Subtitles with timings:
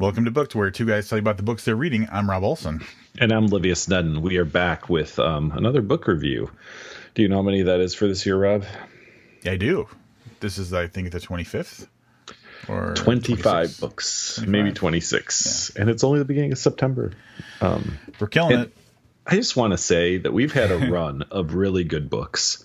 [0.00, 2.08] Welcome to Booked, where two guys tell you about the books they're reading.
[2.10, 2.82] I'm Rob Olson.
[3.18, 4.22] And I'm Livia Snedden.
[4.22, 6.50] We are back with um, another book review.
[7.14, 8.64] Do you know how many that is for this year, Rob?
[9.44, 9.88] I do.
[10.40, 11.86] This is, I think, the 25th
[12.66, 13.80] or 25 26?
[13.80, 14.50] books, 25?
[14.50, 15.72] maybe 26.
[15.74, 15.82] Yeah.
[15.82, 17.12] And it's only the beginning of September.
[17.60, 18.76] Um, We're killing it.
[19.26, 22.64] I just want to say that we've had a run of really good books.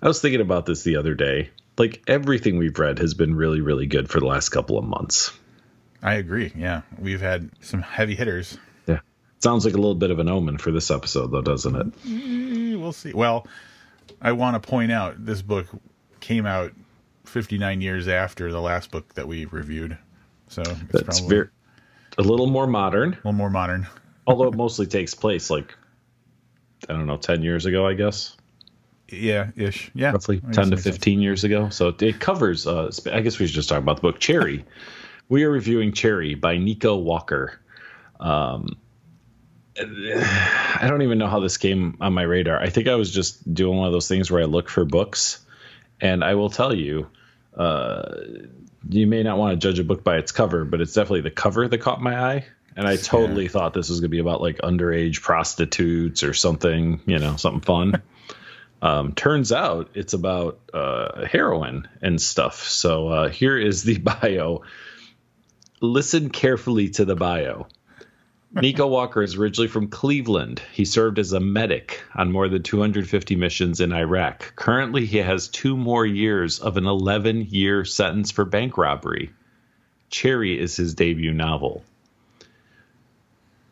[0.00, 1.50] I was thinking about this the other day.
[1.76, 5.32] Like everything we've read has been really, really good for the last couple of months.
[6.02, 6.52] I agree.
[6.56, 6.82] Yeah.
[6.98, 8.58] We've had some heavy hitters.
[8.86, 9.00] Yeah.
[9.38, 12.02] Sounds like a little bit of an omen for this episode, though, doesn't it?
[12.02, 13.12] Mm, we'll see.
[13.12, 13.46] Well,
[14.20, 15.66] I want to point out this book
[16.20, 16.72] came out
[17.24, 19.96] 59 years after the last book that we reviewed.
[20.48, 21.48] So it's That's probably very,
[22.18, 23.12] a little more modern.
[23.12, 23.86] A little more modern.
[24.26, 25.74] Although it mostly takes place like,
[26.88, 28.36] I don't know, 10 years ago, I guess.
[29.08, 29.90] Yeah, ish.
[29.94, 30.12] Yeah.
[30.12, 31.22] Roughly 10 to 15 sense.
[31.22, 31.68] years ago.
[31.68, 34.64] So it covers, uh, I guess we should just talk about the book Cherry.
[35.32, 37.58] we are reviewing Cherry by Nico Walker.
[38.20, 38.76] Um,
[39.80, 42.60] I don't even know how this came on my radar.
[42.60, 45.42] I think I was just doing one of those things where I look for books,
[46.02, 47.08] and I will tell you,
[47.56, 48.14] uh,
[48.90, 51.30] you may not want to judge a book by its cover, but it's definitely the
[51.30, 52.46] cover that caught my eye.
[52.76, 53.48] And I totally yeah.
[53.48, 57.62] thought this was going to be about like underage prostitutes or something, you know, something
[57.62, 58.02] fun.
[58.82, 62.68] um, turns out it's about uh, heroin and stuff.
[62.68, 64.60] So uh, here is the bio.
[65.82, 67.66] Listen carefully to the bio.
[68.54, 70.62] Nico Walker is originally from Cleveland.
[70.72, 74.54] He served as a medic on more than 250 missions in Iraq.
[74.54, 79.32] Currently, he has two more years of an 11 year sentence for bank robbery.
[80.08, 81.82] Cherry is his debut novel.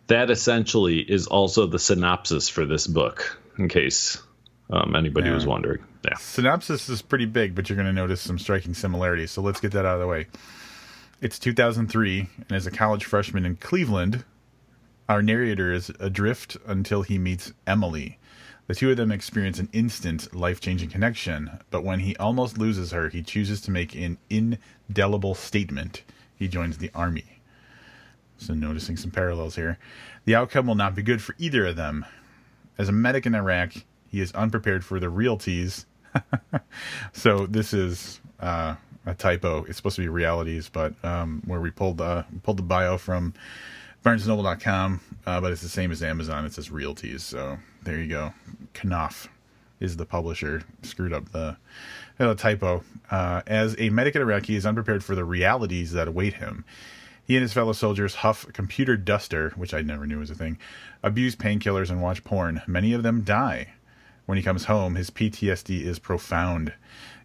[0.09, 4.21] That essentially is also the synopsis for this book, in case
[4.69, 5.35] um, anybody yeah.
[5.35, 5.85] was wondering.
[6.05, 6.17] Yeah.
[6.17, 9.31] Synopsis is pretty big, but you're going to notice some striking similarities.
[9.31, 10.27] So let's get that out of the way.
[11.23, 14.25] It's 2003, and as a college freshman in Cleveland,
[15.07, 18.19] our narrator is adrift until he meets Emily.
[18.69, 22.93] The two of them experience an instant life changing connection, but when he almost loses
[22.93, 26.05] her, he chooses to make an indelible statement.
[26.37, 27.43] He joins the army.
[28.39, 29.77] So, noticing some parallels here.
[30.25, 32.07] The outcome will not be good for either of them.
[32.79, 33.75] As a medic in Iraq,
[34.09, 35.85] he is unprepared for the realties.
[37.13, 39.65] so, this is uh, a typo.
[39.65, 43.35] It's supposed to be realities, but um, where we pulled, uh, pulled the bio from
[44.05, 46.45] BarnesNoble.com, uh, but it's the same as Amazon.
[46.45, 48.33] It says Realties, so there you go.
[48.75, 49.29] Knopf
[49.79, 50.63] is the publisher.
[50.83, 51.57] Screwed up the,
[52.19, 52.85] the typo.
[53.11, 56.65] Uh, as a medic in Iraq, he is unprepared for the realities that await him.
[57.27, 60.59] He and his fellow soldiers huff computer duster, which I never knew was a thing,
[61.03, 62.63] abuse painkillers, and watch porn.
[62.67, 63.69] Many of them die.
[64.27, 66.73] When he comes home, his PTSD is profound.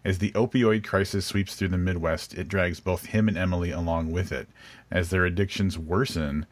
[0.06, 4.12] As the opioid crisis sweeps through the Midwest, it drags both him and Emily along
[4.12, 4.48] with it.
[4.88, 6.46] As their addictions worsen,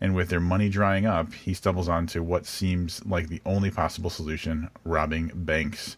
[0.00, 4.10] and with their money drying up, he stumbles onto what seems like the only possible
[4.10, 5.96] solution robbing banks.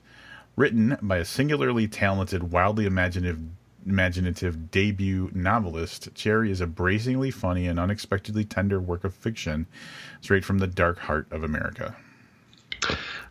[0.54, 3.40] Written by a singularly talented, wildly imaginative,
[3.86, 9.66] imaginative debut novelist, Cherry is a bracingly funny and unexpectedly tender work of fiction
[10.20, 11.96] straight from the dark heart of America.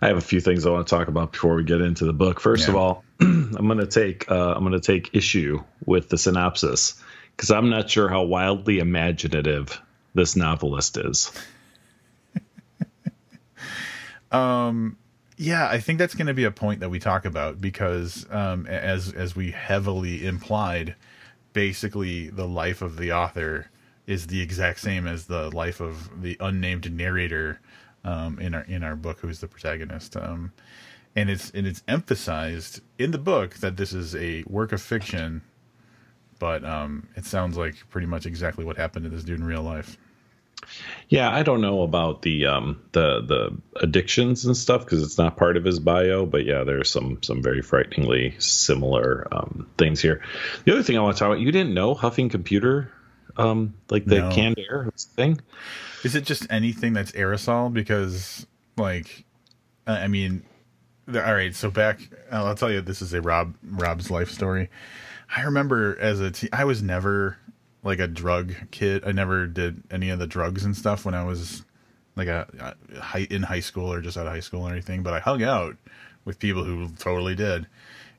[0.02, 2.14] I have a few things I want to talk about before we get into the
[2.14, 2.40] book.
[2.40, 2.70] First yeah.
[2.70, 7.02] of all, I'm going to take uh, I'm going to take issue with the synopsis
[7.36, 9.82] because I'm not sure how wildly imaginative
[10.14, 11.32] this novelist is.
[14.32, 14.98] um
[15.40, 18.66] yeah, I think that's going to be a point that we talk about because um
[18.66, 20.96] as as we heavily implied
[21.54, 23.70] basically the life of the author
[24.06, 27.60] is the exact same as the life of the unnamed narrator
[28.08, 30.16] um, in our in our book, who's the protagonist.
[30.16, 30.54] Um,
[31.16, 35.42] and it's and it's emphasized in the book that this is a work of fiction,
[36.40, 39.64] but um, it sounds like pretty much exactly what happened to this dude in real
[39.64, 39.98] life.
[41.10, 45.38] Yeah, I don't know about the um, the the addictions and stuff because it's not
[45.38, 46.26] part of his bio.
[46.26, 50.22] But yeah, there's some some very frighteningly similar um, things here.
[50.64, 52.92] The other thing I want to talk about, you didn't know huffing computer,
[53.38, 54.32] um, like the no.
[54.32, 55.40] canned air thing.
[56.04, 57.74] Is it just anything that's aerosol?
[57.74, 58.46] Because
[58.78, 59.26] like,
[59.86, 60.44] I mean,
[61.08, 61.56] all right.
[61.56, 62.00] So back,
[62.32, 64.70] I'll tell you, this is a Rob Rob's life story.
[65.36, 67.38] I remember as a t- I was never
[67.84, 69.04] like a drug kid.
[69.06, 71.64] I never did any of the drugs and stuff when I was
[72.16, 75.04] like a, a high, in high school or just out of high school or anything.
[75.04, 75.78] But I hung out
[76.26, 77.68] with people who totally did,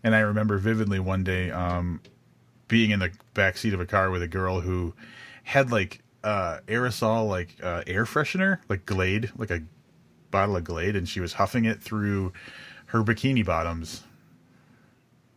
[0.03, 2.01] and I remember vividly one day um,
[2.69, 4.93] being in the back seat of a car with a girl who
[5.45, 9.63] had like uh, aerosol, like uh, air freshener, like Glade, like a
[10.31, 12.33] bottle of Glade, and she was huffing it through
[12.87, 14.03] her bikini bottoms.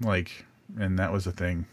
[0.02, 0.46] Like,
[0.80, 1.66] and that was a thing.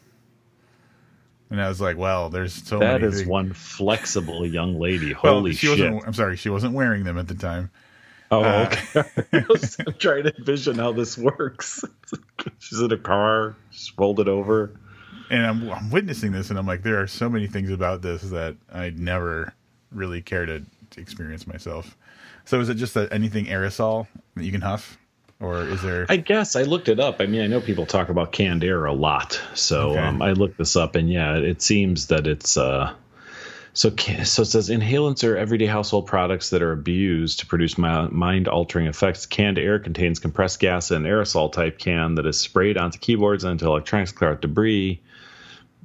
[1.51, 3.29] And I was like, well, there's so That is things.
[3.29, 5.15] one flexible young lady.
[5.25, 5.91] Well, Holy she shit!
[5.91, 6.07] wasn't.
[6.07, 7.71] I'm sorry, she wasn't wearing them at the time.
[8.31, 9.09] Oh, Uh, okay.
[9.33, 11.83] I was trying to envision how this works.
[12.59, 14.79] She's in a car, she's rolled it over.
[15.31, 18.23] And I'm, I'm witnessing this, and I'm like, there are so many things about this
[18.23, 19.53] that I'd never
[19.93, 21.97] really care to, to experience myself.
[22.45, 24.97] So is it just that anything aerosol that you can huff,
[25.39, 26.07] or is there?
[26.09, 27.21] I guess I looked it up.
[27.21, 30.01] I mean, I know people talk about canned air a lot, so Okay.
[30.01, 32.95] um, I looked this up, and yeah, it seems that it's uh,
[33.75, 33.91] so.
[34.25, 38.87] So it says inhalants are everyday household products that are abused to produce mind altering
[38.87, 39.27] effects.
[39.27, 43.45] Canned air contains compressed gas in an aerosol type can that is sprayed onto keyboards
[43.45, 45.01] and into electronics to clear out debris.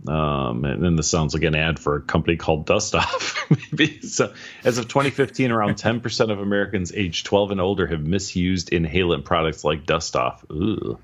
[0.07, 3.37] Um, and then this sounds like an ad for a company called Dust Off.
[3.71, 4.33] Maybe so.
[4.63, 9.63] As of 2015, around 10% of Americans aged 12 and older have misused inhalant products
[9.63, 10.43] like Dust Off.
[10.51, 10.97] Ooh.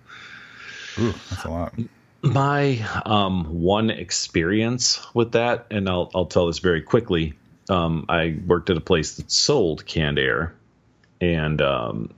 [1.00, 1.74] Ooh, that's a lot.
[2.22, 7.34] My um, one experience with that, and I'll I'll tell this very quickly.
[7.70, 10.54] Um, I worked at a place that sold canned air,
[11.22, 12.14] and um,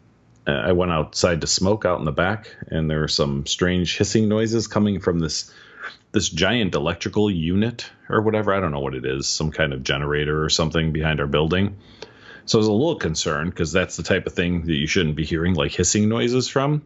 [0.47, 4.27] I went outside to smoke out in the back, and there were some strange hissing
[4.27, 5.53] noises coming from this
[6.11, 8.53] this giant electrical unit or whatever.
[8.53, 11.77] I don't know what it is, some kind of generator or something behind our building.
[12.45, 15.15] So I was a little concerned because that's the type of thing that you shouldn't
[15.15, 16.85] be hearing like hissing noises from.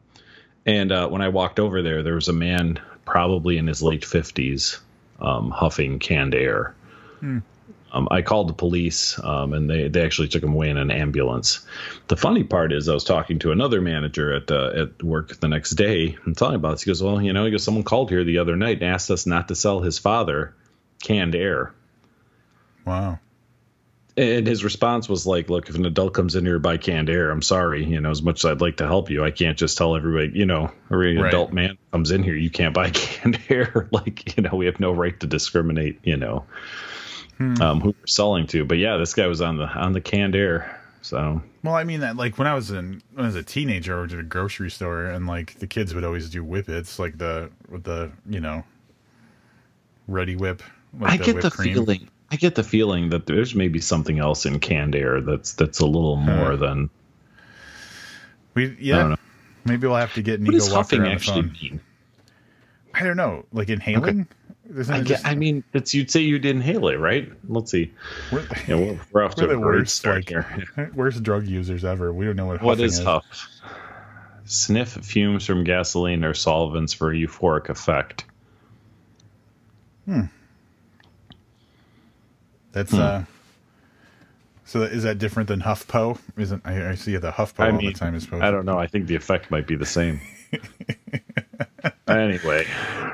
[0.66, 4.02] And uh, when I walked over there, there was a man probably in his late
[4.02, 4.80] 50s
[5.20, 6.76] um, huffing canned air.
[7.96, 10.92] Um, I called the police, um, and they, they actually took him away in an
[10.92, 11.66] ambulance.
[12.10, 15.48] The funny part is, I was talking to another manager at uh, at work the
[15.48, 16.84] next day and telling about this.
[16.84, 19.10] He goes, "Well, you know, he goes, someone called here the other night and asked
[19.12, 20.54] us not to sell his father
[21.02, 21.74] canned air."
[22.86, 23.20] Wow.
[24.18, 27.10] And his response was like, "Look, if an adult comes in here to buy canned
[27.10, 27.86] air, I'm sorry.
[27.86, 30.38] You know, as much as I'd like to help you, I can't just tell everybody.
[30.38, 31.30] You know, every Right.
[31.30, 33.88] adult man comes in here, you can't buy canned air.
[33.92, 36.00] like, you know, we have no right to discriminate.
[36.04, 36.46] You know,
[37.40, 38.66] um, who we're selling to.
[38.66, 40.80] But yeah, this guy was on the on the canned air.
[41.02, 43.96] So Well, I mean that like when I was in when I was a teenager,
[43.96, 47.18] I worked at a grocery store, and like the kids would always do whippets, like
[47.18, 48.64] the with the you know,
[50.10, 50.64] Reddi-wip.
[51.02, 51.74] I get the cream.
[51.74, 52.10] feeling.
[52.32, 55.86] I get the feeling that there's maybe something else in canned air that's that's a
[55.86, 56.90] little more than
[58.56, 59.08] We I don't yeah.
[59.10, 59.16] know.
[59.66, 61.82] Maybe we'll have to get what Nico does walk huffing actually mean.
[62.94, 64.04] I don't know, like inhaling.
[64.04, 64.28] Isn't
[64.90, 67.32] I, just, I mean, it's you'd say you'd inhale it, right?
[67.48, 67.92] Let's see.
[68.32, 70.92] we're, Yeah, we're, we're off to we're a worst, start like here.
[70.96, 72.12] worst drug users ever.
[72.12, 73.48] We don't know what What huffing is huff?
[74.46, 78.26] Sniff fumes from gasoline or solvents for a euphoric effect.
[80.06, 80.22] Hmm.
[82.72, 83.00] That's Hmm.
[83.00, 83.24] uh.
[84.66, 86.18] So is that different than HuffPo?
[86.38, 88.34] Isn't I, I see the HuffPo I all mean, the time posed.
[88.34, 88.80] I don't know.
[88.80, 90.20] I think the effect might be the same.
[92.20, 92.66] anyway,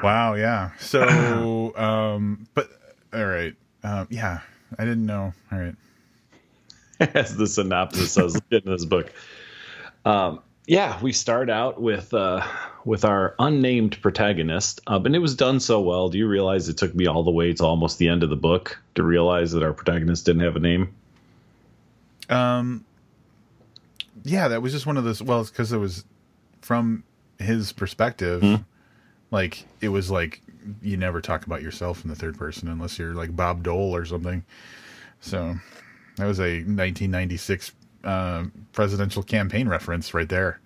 [0.04, 0.72] Wow, yeah.
[0.80, 2.70] So, um, but
[3.14, 4.40] all right, um, yeah,
[4.78, 5.34] I didn't know.
[5.52, 5.76] All right,
[7.00, 9.12] as the synopsis says in this book.
[10.06, 12.46] Um, yeah, we start out with uh,
[12.86, 16.10] with our unnamed protagonist, uh, and it was done so well.
[16.10, 18.36] Do you realize it took me all the way to almost the end of the
[18.36, 20.94] book to realize that our protagonist didn't have a name?
[22.30, 22.86] um,
[24.24, 25.22] yeah, that was just one of those.
[25.22, 26.06] Well, it's because it was
[26.62, 27.04] from
[27.40, 28.42] his perspective.
[28.42, 28.56] Hmm.
[29.32, 30.42] Like it was like
[30.82, 34.06] you never talk about yourself in the third person unless you're like Bob Dole or
[34.06, 34.44] something.
[35.22, 35.56] So
[36.18, 37.72] that was a 1996
[38.04, 40.60] uh, presidential campaign reference right there.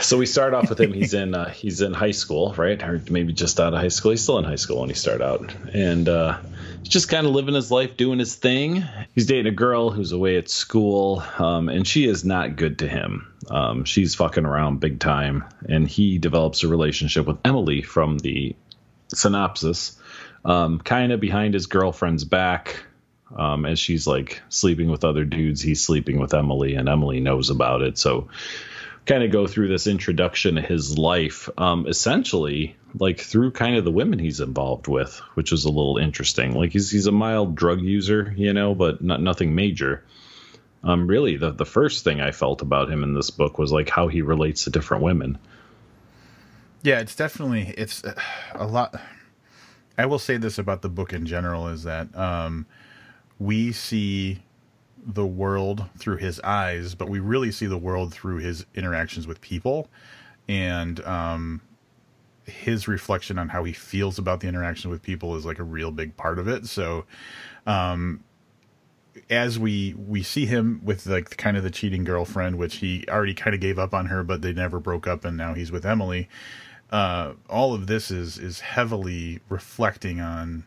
[0.00, 0.92] So we start off with him.
[0.92, 2.80] He's in uh, he's in high school, right?
[2.82, 4.10] Or maybe just out of high school.
[4.10, 6.38] He's still in high school when he started out, and uh,
[6.82, 8.84] he's just kind of living his life, doing his thing.
[9.14, 12.88] He's dating a girl who's away at school, um, and she is not good to
[12.88, 13.32] him.
[13.48, 18.56] Um, she's fucking around big time, and he develops a relationship with Emily from the
[19.08, 19.98] synopsis,
[20.44, 22.84] um, kind of behind his girlfriend's back.
[23.34, 27.48] Um, as she's like sleeping with other dudes, he's sleeping with Emily, and Emily knows
[27.48, 27.96] about it.
[27.96, 28.28] So
[29.06, 33.84] kind of go through this introduction to his life, um, essentially like through kind of
[33.84, 36.54] the women he's involved with, which is a little interesting.
[36.54, 40.04] Like he's he's a mild drug user, you know, but not nothing major.
[40.84, 43.88] Um, really, the the first thing I felt about him in this book was like
[43.88, 45.38] how he relates to different women.
[46.82, 48.14] Yeah, it's definitely it's uh,
[48.54, 49.00] a lot.
[49.96, 52.66] I will say this about the book in general is that um,
[53.38, 54.40] we see
[55.04, 59.40] the world through his eyes, but we really see the world through his interactions with
[59.40, 59.88] people,
[60.48, 61.60] and um,
[62.44, 65.90] his reflection on how he feels about the interaction with people is like a real
[65.90, 66.66] big part of it.
[66.66, 67.04] So,
[67.66, 68.24] um,
[69.28, 73.34] as we we see him with like kind of the cheating girlfriend, which he already
[73.34, 75.84] kind of gave up on her, but they never broke up, and now he's with
[75.84, 76.28] Emily
[76.92, 80.64] uh, all of this is is heavily reflecting on.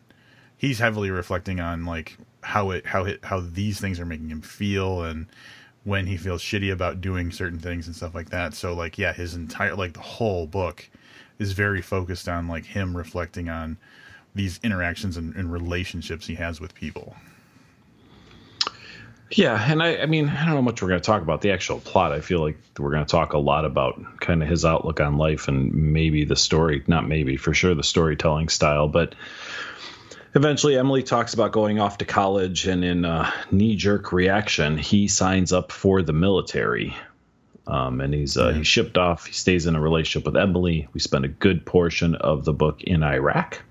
[0.58, 4.42] He's heavily reflecting on like how it how it how these things are making him
[4.42, 5.28] feel and
[5.84, 8.54] when he feels shitty about doing certain things and stuff like that.
[8.54, 10.90] So like yeah, his entire like the whole book
[11.40, 13.78] is very focused on like him reflecting on
[14.34, 17.16] these interactions and, and relationships he has with people.
[19.32, 21.42] Yeah, and I, I mean, I don't know how much we're going to talk about
[21.42, 22.12] the actual plot.
[22.12, 25.18] I feel like we're going to talk a lot about kind of his outlook on
[25.18, 28.88] life and maybe the story, not maybe, for sure the storytelling style.
[28.88, 29.16] But
[30.36, 35.08] eventually, Emily talks about going off to college, and in a knee jerk reaction, he
[35.08, 36.96] signs up for the military.
[37.68, 38.58] Um, and he's uh, yeah.
[38.58, 39.26] he's shipped off.
[39.26, 40.88] He stays in a relationship with Emily.
[40.94, 43.64] We spend a good portion of the book in Iraq,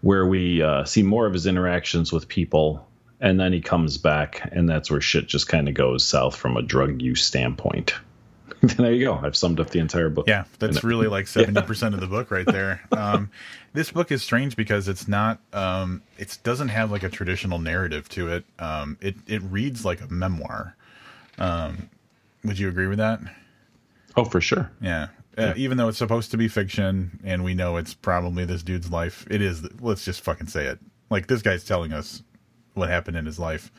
[0.00, 2.88] where we uh, see more of his interactions with people
[3.22, 6.56] and then he comes back, and that's where shit just kind of goes south from
[6.56, 7.94] a drug use standpoint.
[8.76, 9.14] there you go.
[9.14, 10.28] I've summed up the entire book.
[10.28, 11.66] Yeah, that's really like seventy yeah.
[11.66, 12.80] percent of the book right there.
[12.92, 13.30] Um,
[13.72, 15.40] this book is strange because it's not.
[15.52, 18.44] Um, it doesn't have like a traditional narrative to it.
[18.60, 20.76] Um, it it reads like a memoir.
[21.38, 21.90] Um,
[22.44, 23.20] would you agree with that?
[24.16, 24.70] Oh, for sure.
[24.80, 25.08] Yeah.
[25.36, 28.92] Uh, even though it's supposed to be fiction, and we know it's probably this dude's
[28.92, 29.66] life, it is.
[29.80, 30.78] Let's just fucking say it.
[31.10, 32.22] Like this guy's telling us
[32.74, 33.72] what happened in his life.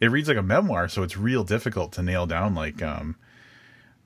[0.00, 3.16] It reads like a memoir, so it's real difficult to nail down like um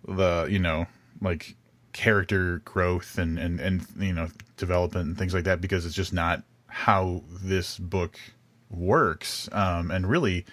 [0.07, 0.87] the you know
[1.21, 1.57] like
[1.93, 6.13] character growth and and and you know development and things like that because it's just
[6.13, 8.19] not how this book
[8.71, 10.45] works um and really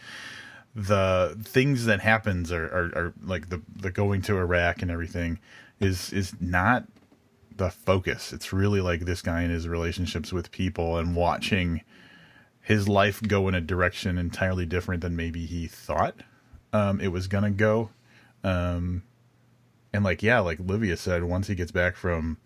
[0.75, 5.39] the things that happens are, are, are like the the going to Iraq and everything
[5.79, 6.85] is is not
[7.55, 8.33] the focus.
[8.33, 11.81] It's really like this guy and his relationships with people and watching
[12.61, 16.15] his life go in a direction entirely different than maybe he thought
[16.71, 17.89] um, it was gonna go.
[18.43, 19.03] Um,
[19.93, 22.37] and like yeah, like Livia said, once he gets back from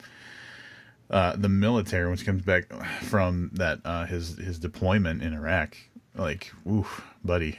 [1.10, 2.72] uh, the military, once he comes back
[3.04, 5.78] from that uh, his his deployment in Iraq,
[6.16, 7.58] like oof, buddy,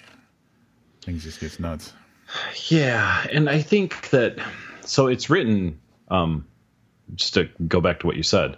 [1.05, 1.93] things just gets nuts.
[2.69, 4.39] Yeah, and I think that
[4.83, 5.81] so it's written.
[6.09, 6.47] Um,
[7.15, 8.57] just to go back to what you said,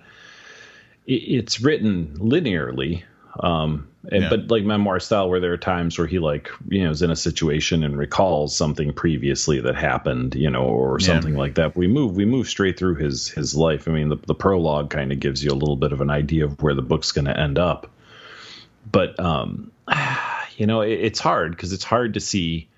[1.06, 3.04] it's written linearly
[3.38, 4.28] um, and, yeah.
[4.30, 7.10] but like memoir style, where there are times where he like you know is in
[7.10, 11.38] a situation and recalls something previously that happened, you know, or something yeah.
[11.38, 11.76] like that.
[11.76, 13.86] We move we move straight through his his life.
[13.86, 16.46] I mean, the the prologue kind of gives you a little bit of an idea
[16.46, 17.90] of where the book's going to end up.
[18.90, 19.70] But um,
[20.56, 22.68] you know, it, it's hard because it's hard to see,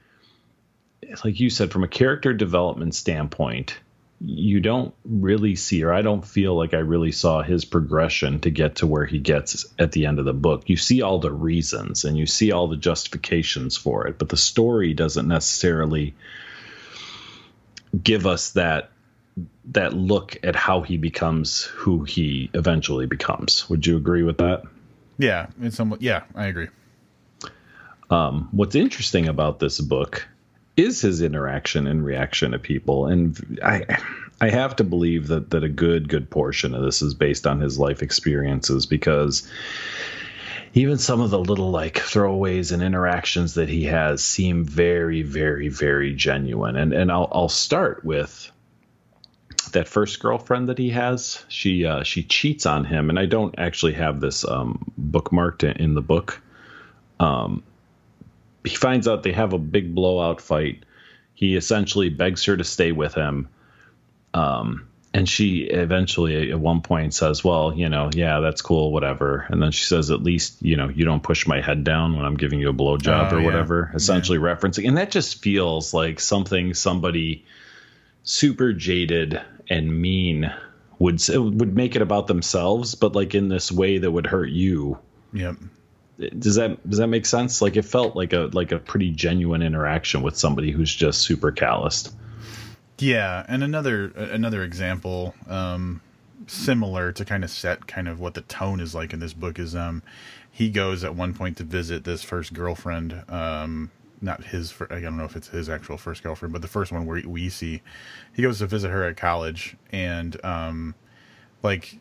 [1.24, 3.78] like you said, from a character development standpoint
[4.24, 8.50] you don't really see, or I don't feel like I really saw his progression to
[8.50, 10.68] get to where he gets at the end of the book.
[10.68, 14.36] You see all the reasons and you see all the justifications for it, but the
[14.36, 16.14] story doesn't necessarily
[18.00, 18.90] give us that
[19.64, 23.68] that look at how he becomes who he eventually becomes.
[23.70, 24.62] Would you agree with that?
[25.18, 26.68] Yeah, in some yeah, I agree.
[28.10, 30.28] Um, what's interesting about this book
[30.76, 33.06] is his interaction and reaction to people.
[33.06, 33.84] And i
[34.40, 37.60] i have to believe that that a good good portion of this is based on
[37.60, 39.48] his life experiences because
[40.74, 45.68] even some of the little like throwaways and interactions that he has seem very very
[45.68, 46.76] very genuine.
[46.76, 48.50] And and i'll i'll start with
[49.72, 51.44] that first girlfriend that he has.
[51.48, 53.10] She uh, she cheats on him.
[53.10, 56.40] And i don't actually have this um, bookmarked in the book.
[57.20, 57.62] Um,
[58.64, 60.84] he finds out they have a big blowout fight.
[61.34, 63.48] He essentially begs her to stay with him.
[64.34, 69.46] Um, and she eventually at one point says, "Well, you know, yeah, that's cool, whatever."
[69.50, 72.24] And then she says, "At least, you know, you don't push my head down when
[72.24, 73.44] I'm giving you a blowjob oh, or yeah.
[73.44, 74.44] whatever." Essentially yeah.
[74.44, 77.44] referencing, and that just feels like something somebody
[78.22, 80.50] super jaded and mean
[80.98, 84.98] would would make it about themselves, but like in this way that would hurt you.
[85.34, 85.56] Yep
[86.38, 87.62] does that does that make sense?
[87.62, 91.52] Like it felt like a like a pretty genuine interaction with somebody who's just super
[91.52, 92.14] calloused.
[92.98, 96.00] Yeah, and another another example um,
[96.46, 99.58] similar to kind of set kind of what the tone is like in this book
[99.58, 100.02] is um
[100.50, 103.90] he goes at one point to visit this first girlfriend um
[104.20, 107.06] not his I don't know if it's his actual first girlfriend but the first one
[107.06, 107.82] where we see
[108.34, 110.94] he goes to visit her at college and um
[111.62, 111.98] like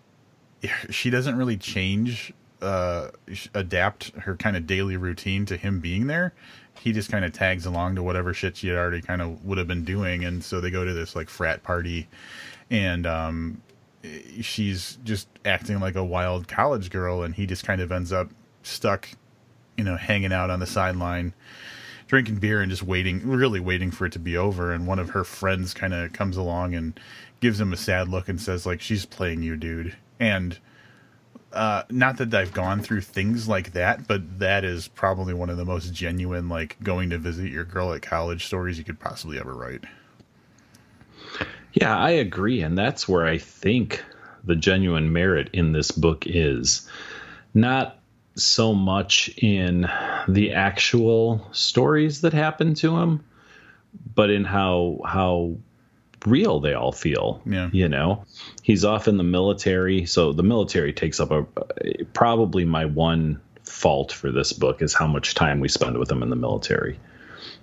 [0.89, 3.09] she doesn't really change uh,
[3.53, 6.33] adapt her kind of daily routine to him being there.
[6.79, 9.57] He just kind of tags along to whatever shit she had already kind of would
[9.57, 12.07] have been doing, and so they go to this like frat party,
[12.69, 13.61] and um,
[14.41, 18.29] she's just acting like a wild college girl, and he just kind of ends up
[18.63, 19.09] stuck,
[19.77, 21.33] you know, hanging out on the sideline
[22.07, 24.73] drinking beer and just waiting, really waiting for it to be over.
[24.73, 26.99] And one of her friends kind of comes along and
[27.39, 29.95] gives him a sad look and says, like, she's playing you, dude.
[30.19, 30.59] And
[31.53, 35.57] uh, not that I've gone through things like that, but that is probably one of
[35.57, 39.39] the most genuine, like, going to visit your girl at college stories you could possibly
[39.39, 39.83] ever write.
[41.73, 42.61] Yeah, I agree.
[42.61, 44.03] And that's where I think
[44.43, 46.87] the genuine merit in this book is
[47.53, 47.97] not
[48.35, 49.89] so much in
[50.27, 53.23] the actual stories that happen to him,
[54.15, 55.55] but in how how
[56.25, 57.41] real they all feel.
[57.45, 57.69] Yeah.
[57.71, 58.25] You know,
[58.61, 61.45] he's off in the military, so the military takes up a
[62.13, 66.23] probably my one fault for this book is how much time we spend with him
[66.23, 66.99] in the military.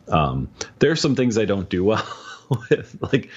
[0.08, 0.48] Um,
[0.78, 2.06] there are some things I don't do well
[2.70, 3.30] with, like,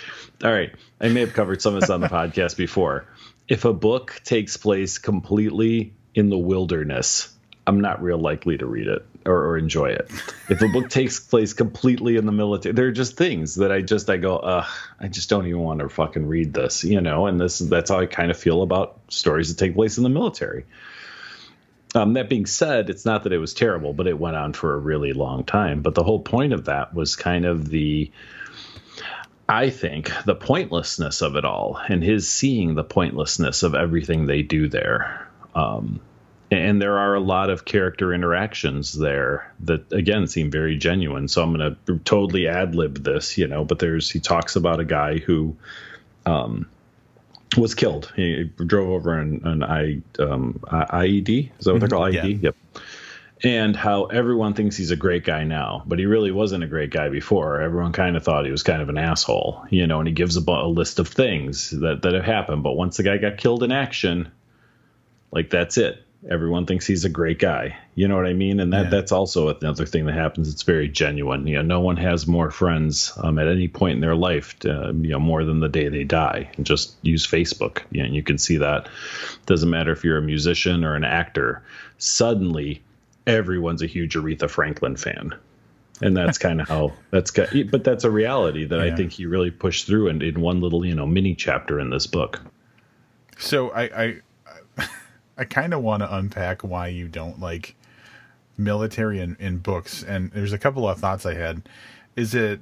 [0.43, 3.05] all right, I may have covered some of this on the podcast before.
[3.47, 7.33] If a book takes place completely in the wilderness,
[7.67, 10.09] I'm not real likely to read it or, or, enjoy it.
[10.49, 13.81] If a book takes place completely in the military, there are just things that I
[13.81, 14.67] just I go, ugh,
[14.99, 17.27] I just don't even want to fucking read this, you know.
[17.27, 20.09] And this that's how I kind of feel about stories that take place in the
[20.09, 20.65] military.
[21.93, 24.73] Um, that being said, it's not that it was terrible, but it went on for
[24.73, 25.81] a really long time.
[25.81, 28.11] But the whole point of that was kind of the
[29.47, 34.41] I think the pointlessness of it all and his seeing the pointlessness of everything they
[34.41, 35.29] do there.
[35.53, 35.99] Um,
[36.51, 41.41] and there are a lot of character interactions there that again seem very genuine so
[41.41, 44.85] i'm going to totally ad lib this you know but there's he talks about a
[44.85, 45.55] guy who
[46.25, 46.67] um,
[47.57, 52.13] was killed he drove over an, an I, um, ied is that what they're called
[52.13, 52.25] mm-hmm.
[52.25, 52.49] ied yeah.
[52.49, 52.55] yep
[53.43, 56.91] and how everyone thinks he's a great guy now, but he really wasn't a great
[56.91, 57.59] guy before.
[57.59, 59.97] Everyone kind of thought he was kind of an asshole, you know.
[59.97, 63.03] And he gives a, a list of things that that have happened, but once the
[63.03, 64.31] guy got killed in action,
[65.31, 67.77] like that's it everyone thinks he's a great guy.
[67.95, 68.59] You know what I mean?
[68.59, 68.89] And that yeah.
[68.89, 70.49] that's also another thing that happens.
[70.49, 71.47] It's very genuine.
[71.47, 74.93] You know, no one has more friends um, at any point in their life, to,
[75.01, 76.49] you know, more than the day they die.
[76.57, 77.81] And just use Facebook.
[77.91, 78.87] You know, you can see that.
[79.45, 81.63] Doesn't matter if you're a musician or an actor.
[81.97, 82.81] Suddenly,
[83.25, 85.33] everyone's a huge Aretha Franklin fan.
[86.01, 88.93] And that's kind of how that's, but that's a reality that yeah.
[88.93, 91.89] I think he really pushed through in, in one little, you know, mini chapter in
[91.89, 92.41] this book.
[93.37, 94.21] So I, I
[95.41, 97.75] I kind of want to unpack why you don't like
[98.59, 100.03] military in, in books.
[100.03, 101.67] And there's a couple of thoughts I had.
[102.15, 102.59] Is it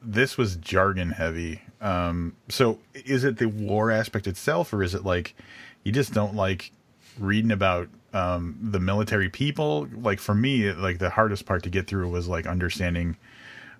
[0.00, 1.60] this was jargon heavy?
[1.82, 5.36] Um, so is it the war aspect itself, or is it like
[5.82, 6.72] you just don't like
[7.18, 9.86] reading about um, the military people?
[9.94, 13.18] Like for me, like the hardest part to get through was like understanding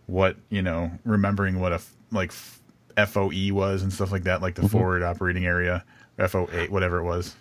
[0.05, 1.81] what you know, remembering what a
[2.13, 4.71] like FOB was and stuff like that, like the mm-hmm.
[4.71, 5.83] forward operating area,
[6.19, 7.35] FOB, whatever it was.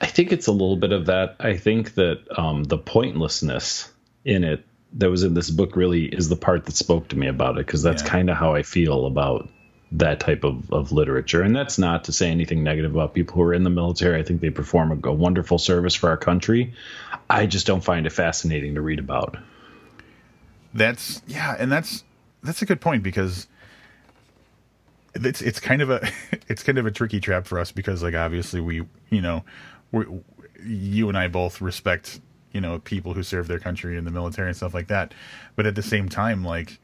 [0.00, 1.36] I think it's a little bit of that.
[1.40, 3.90] I think that um, the pointlessness
[4.24, 7.26] in it that was in this book really is the part that spoke to me
[7.26, 8.08] about it because that's yeah.
[8.08, 9.48] kind of how I feel about
[9.92, 11.42] that type of, of literature.
[11.42, 14.18] And that's not to say anything negative about people who are in the military.
[14.18, 16.74] I think they perform a, a wonderful service for our country.
[17.28, 19.36] I just don't find it fascinating to read about.
[20.74, 22.04] That's yeah, and that's
[22.42, 23.46] that's a good point because
[25.14, 26.06] it's it's kind of a
[26.48, 29.44] it's kind of a tricky trap for us because like obviously we you know
[29.92, 30.04] we
[30.64, 32.20] you and I both respect
[32.52, 35.14] you know people who serve their country in the military and stuff like that.
[35.56, 36.78] But at the same time like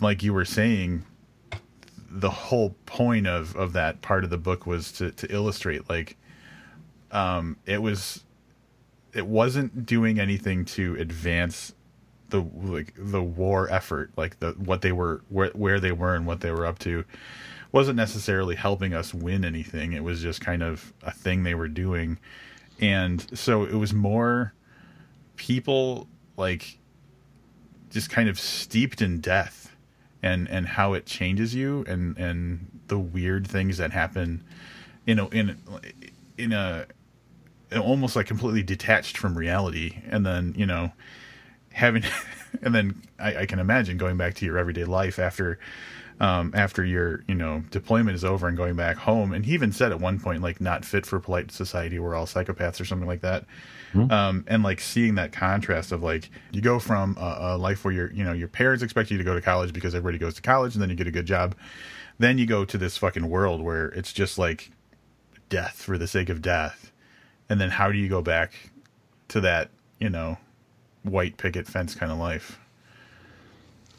[0.00, 1.04] like you were saying
[2.10, 6.16] the whole point of of that part of the book was to to illustrate like
[7.12, 8.24] um it was
[9.14, 11.74] it wasn't doing anything to advance
[12.30, 16.26] the like the war effort like the what they were where where they were and
[16.26, 17.04] what they were up to
[17.72, 19.92] wasn't necessarily helping us win anything.
[19.92, 22.18] It was just kind of a thing they were doing.
[22.80, 24.54] And so it was more
[25.36, 26.78] people like
[27.90, 29.74] just kind of steeped in death
[30.22, 34.42] and and how it changes you and and the weird things that happen
[35.06, 35.56] in a in
[36.36, 36.86] in a
[37.78, 39.98] almost like completely detached from reality.
[40.08, 40.92] And then you know
[41.72, 42.04] having
[42.62, 45.58] and then I, I, can imagine going back to your everyday life after
[46.20, 49.72] um, after your you know deployment is over and going back home and he even
[49.72, 53.06] said at one point like not fit for polite society we're all psychopaths or something
[53.06, 53.44] like that
[53.92, 54.10] mm-hmm.
[54.10, 57.94] um, and like seeing that contrast of like you go from a, a life where
[57.94, 60.42] your you know your parents expect you to go to college because everybody goes to
[60.42, 61.54] college and then you get a good job
[62.18, 64.70] then you go to this fucking world where it's just like
[65.48, 66.92] death for the sake of death
[67.48, 68.52] and then how do you go back
[69.28, 70.36] to that you know
[71.02, 72.58] white picket fence kind of life.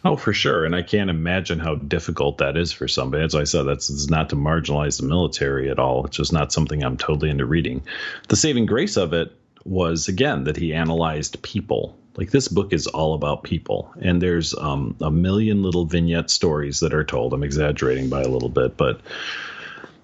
[0.05, 0.63] Oh, for sure.
[0.63, 3.23] And I can't imagine how difficult that is for somebody.
[3.23, 6.05] As I said, that's it's not to marginalize the military at all.
[6.05, 7.83] It's just not something I'm totally into reading.
[8.29, 9.33] The saving grace of it
[9.65, 11.97] was again that he analyzed people.
[12.15, 16.79] Like this book is all about people, and there's um, a million little vignette stories
[16.79, 17.33] that are told.
[17.33, 19.01] I'm exaggerating by a little bit, but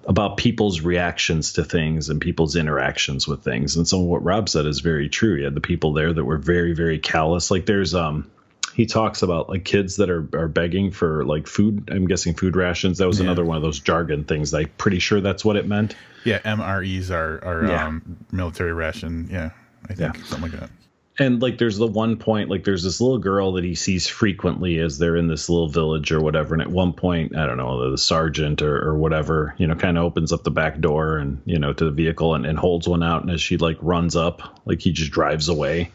[0.06, 3.76] about people's reactions to things and people's interactions with things.
[3.76, 5.36] And some of what Rob said is very true.
[5.36, 7.50] You had the people there that were very, very callous.
[7.50, 8.30] Like there's um
[8.76, 12.56] he talks about like kids that are, are begging for like food i'm guessing food
[12.56, 12.98] rations.
[12.98, 13.26] That was yeah.
[13.26, 14.54] another one of those jargon things.
[14.54, 15.96] I'm pretty sure that's what it meant.
[16.26, 17.88] Yeah mres are, are yeah.
[17.88, 19.30] Um, military ration.
[19.32, 19.52] Yeah
[19.90, 20.24] i think yeah.
[20.24, 20.70] something like that.
[21.18, 24.80] And like there's the one point like there's this little girl that he sees frequently
[24.80, 26.54] as they're in this little village or whatever.
[26.54, 29.98] And at one point i don't know the sergeant or, or whatever you know kind
[29.98, 32.90] of opens up the back door and you know to the vehicle and, and holds
[32.90, 33.22] one out.
[33.22, 35.92] And as she like runs up like he just drives away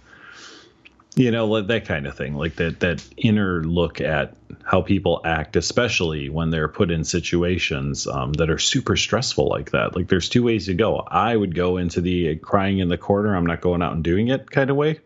[1.16, 5.56] you know that kind of thing like that that inner look at how people act
[5.56, 9.96] especially when they're put in situations um, that are super stressful like that.
[9.96, 10.98] Like there's two ways to go.
[10.98, 14.28] I would go into the crying in the corner i'm not going out and doing
[14.28, 15.00] it kind of way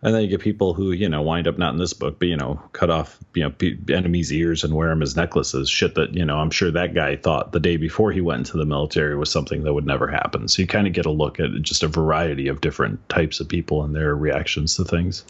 [0.00, 2.28] and then you get people who, you know, wind up not in this book, but
[2.28, 3.52] you know, cut off, you know,
[3.94, 5.68] enemies' ears and wear them as necklaces.
[5.68, 8.56] Shit that you know, I'm sure that guy thought the day before he went into
[8.56, 10.46] the military was something that would never happen.
[10.46, 13.48] So you kind of get a look at just a variety of different types of
[13.48, 15.24] people and their reactions to things.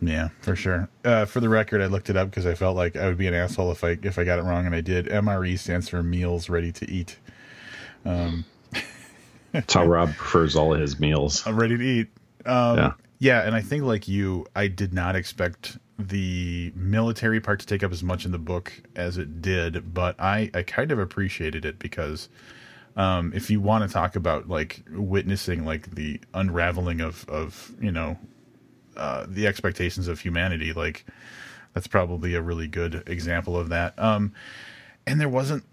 [0.00, 0.88] Yeah, for sure.
[1.04, 3.26] Uh, for the record, I looked it up because I felt like I would be
[3.26, 5.06] an asshole if I if I got it wrong, and I did.
[5.06, 7.16] MRE stands for Meals Ready to Eat.
[8.04, 8.44] Um,
[9.52, 11.42] That's how Rob prefers all of his meals.
[11.46, 12.08] I'm ready to eat.
[12.44, 12.92] Um, yeah.
[13.18, 17.82] Yeah, and I think like you, I did not expect the military part to take
[17.82, 21.64] up as much in the book as it did, but I I kind of appreciated
[21.64, 22.28] it because
[22.96, 27.90] um, if you want to talk about like witnessing like the unraveling of of you
[27.90, 28.16] know
[28.96, 31.04] uh, the expectations of humanity, like
[31.74, 33.98] that's probably a really good example of that.
[33.98, 34.32] Um,
[35.06, 35.64] and there wasn't.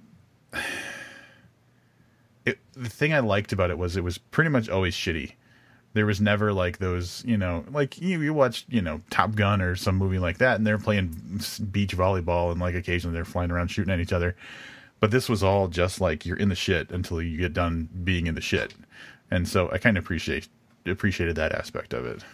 [2.47, 5.31] It, the thing I liked about it was it was pretty much always shitty
[5.95, 9.61] there was never like those, you know, like you, you watch, you know, Top Gun
[9.61, 11.07] or some movie like that, and they're playing
[11.71, 14.35] beach volleyball, and like occasionally they're flying around shooting at each other.
[14.99, 18.27] But this was all just like you're in the shit until you get done being
[18.27, 18.73] in the shit,
[19.31, 20.49] and so I kind of appreciate
[20.85, 22.25] appreciated that aspect of it.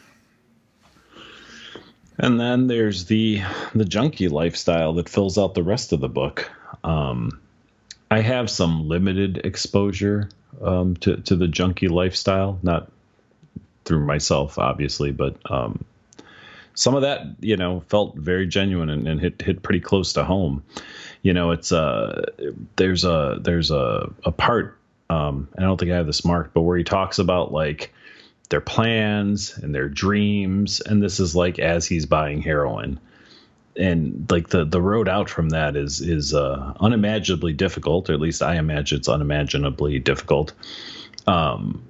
[2.18, 3.44] And then there's the
[3.76, 6.50] the junkie lifestyle that fills out the rest of the book.
[6.84, 7.40] Um,
[8.10, 10.30] I have some limited exposure
[10.64, 12.92] um, to to the junkie lifestyle, not
[13.92, 15.84] through myself, obviously, but um,
[16.76, 20.24] some of that, you know, felt very genuine and, and hit hit pretty close to
[20.24, 20.64] home.
[21.24, 22.24] You know, it's uh,
[22.78, 24.78] there's a there's a a part.
[25.10, 27.94] Um, I don't think I have this marked, but where he talks about like
[28.48, 32.98] their plans and their dreams, and this is like as he's buying heroin
[33.76, 38.22] and like the the road out from that is is uh, unimaginably difficult, or at
[38.22, 40.54] least I imagine it's unimaginably difficult.
[41.28, 41.84] Um,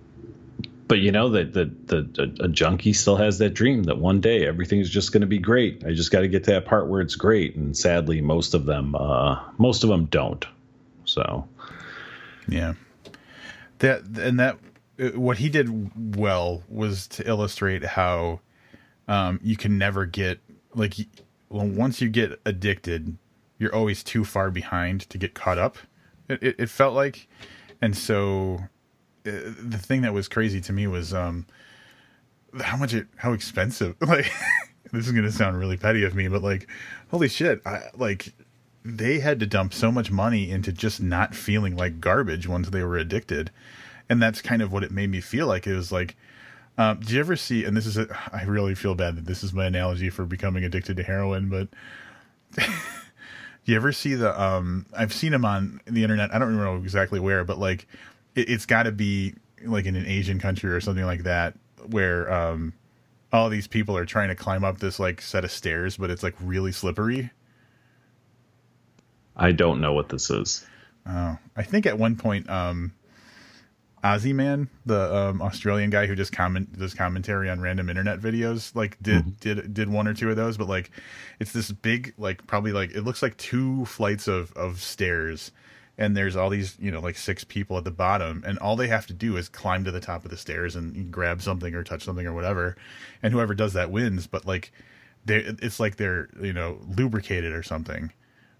[0.91, 4.45] but you know that that the, a, junkie still has that dream that one day
[4.45, 5.81] everything's just going to be great.
[5.85, 8.65] I just got to get to that part where it's great, and sadly, most of
[8.65, 10.45] them uh, most of them don't.
[11.05, 11.47] So,
[12.49, 12.73] yeah,
[13.79, 14.57] that and that
[14.99, 18.41] uh, what he did well was to illustrate how
[19.07, 20.41] um, you can never get
[20.75, 20.95] like
[21.47, 23.17] once you get addicted,
[23.57, 25.77] you're always too far behind to get caught up.
[26.27, 27.29] It, it, it felt like,
[27.81, 28.59] and so
[29.23, 31.45] the thing that was crazy to me was um
[32.61, 34.31] how much it how expensive like
[34.91, 36.67] this is gonna sound really petty of me but like
[37.09, 38.33] holy shit i like
[38.83, 42.83] they had to dump so much money into just not feeling like garbage once they
[42.83, 43.51] were addicted.
[44.09, 45.67] And that's kind of what it made me feel like.
[45.67, 46.15] It was like
[46.77, 49.43] um, do you ever see and this is a, I really feel bad that this
[49.43, 51.67] is my analogy for becoming addicted to heroin but
[52.55, 52.63] do
[53.65, 56.33] you ever see the um i've seen them on the internet.
[56.33, 57.87] I don't know exactly where but like
[58.35, 61.55] it, has got to be like in an Asian country or something like that,
[61.87, 62.73] where um,
[63.31, 66.23] all these people are trying to climb up this like set of stairs, but it's
[66.23, 67.31] like really slippery.
[69.35, 70.65] I don't know what this is.
[71.07, 72.93] Oh, I think at one point, um,
[74.03, 78.75] Ozzy Man, the um, Australian guy who just comment does commentary on random internet videos,
[78.75, 79.29] like did mm-hmm.
[79.39, 80.91] did did one or two of those, but like
[81.39, 85.51] it's this big, like probably like it looks like two flights of of stairs,
[85.97, 88.87] and there's all these you know like six people at the bottom and all they
[88.87, 91.83] have to do is climb to the top of the stairs and grab something or
[91.83, 92.75] touch something or whatever
[93.21, 94.71] and whoever does that wins but like
[95.25, 98.11] they it's like they're you know lubricated or something.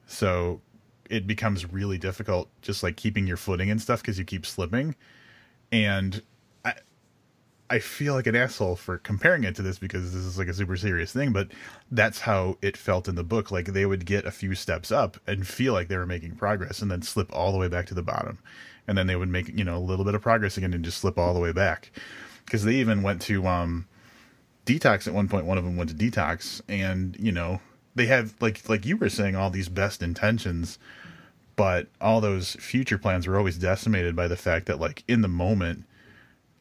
[0.05, 0.61] So
[1.09, 4.95] it becomes really difficult just like keeping your footing and stuff because you keep slipping
[5.71, 6.21] and
[7.71, 10.53] i feel like an asshole for comparing it to this because this is like a
[10.53, 11.47] super serious thing, but
[11.89, 13.49] that's how it felt in the book.
[13.49, 16.81] Like they would get a few steps up and feel like they were making progress
[16.81, 18.39] and then slip all the way back to the bottom.
[18.87, 20.97] And then they would make, you know, a little bit of progress again and just
[20.97, 21.91] slip all the way back.
[22.43, 23.87] Because they even went to um,
[24.65, 25.45] detox at one point.
[25.45, 27.61] One of them went to detox, and you know
[27.95, 30.77] they have like like you were saying all these best intentions,
[31.55, 35.29] but all those future plans were always decimated by the fact that like in the
[35.29, 35.85] moment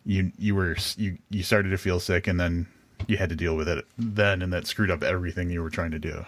[0.05, 2.67] you you were you you started to feel sick and then
[3.07, 5.91] you had to deal with it then and that screwed up everything you were trying
[5.91, 6.25] to do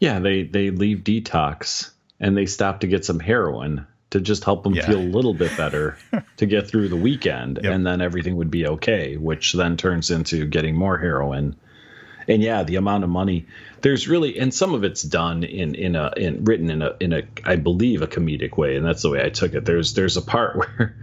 [0.00, 4.62] yeah they they leave detox and they stop to get some heroin to just help
[4.62, 4.86] them yeah.
[4.86, 5.98] feel a little bit better
[6.36, 7.72] to get through the weekend yep.
[7.72, 11.56] and then everything would be okay which then turns into getting more heroin
[12.28, 13.46] and yeah the amount of money
[13.82, 17.12] there's really and some of it's done in in a in written in a in
[17.12, 20.16] a i believe a comedic way and that's the way i took it there's there's
[20.16, 20.96] a part where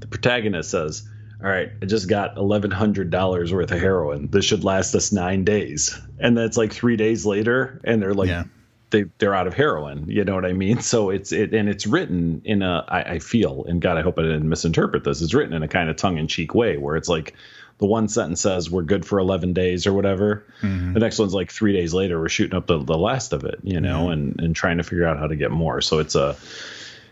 [0.00, 1.08] the protagonist says,
[1.42, 4.28] All right, I just got $1,100 worth of heroin.
[4.30, 5.98] This should last us nine days.
[6.18, 8.44] And that's like three days later, and they're like, yeah.
[8.90, 10.80] They, they're out of heroin, you know what I mean?
[10.80, 14.16] So it's it and it's written in a I, I feel and God I hope
[14.16, 15.20] I didn't misinterpret this.
[15.22, 17.34] It's written in a kind of tongue in cheek way where it's like
[17.78, 20.46] the one sentence says we're good for 11 days or whatever.
[20.62, 20.94] Mm-hmm.
[20.94, 23.58] The next one's like three days later, we're shooting up the, the last of it,
[23.62, 25.80] you know, and, and trying to figure out how to get more.
[25.80, 26.36] So it's a,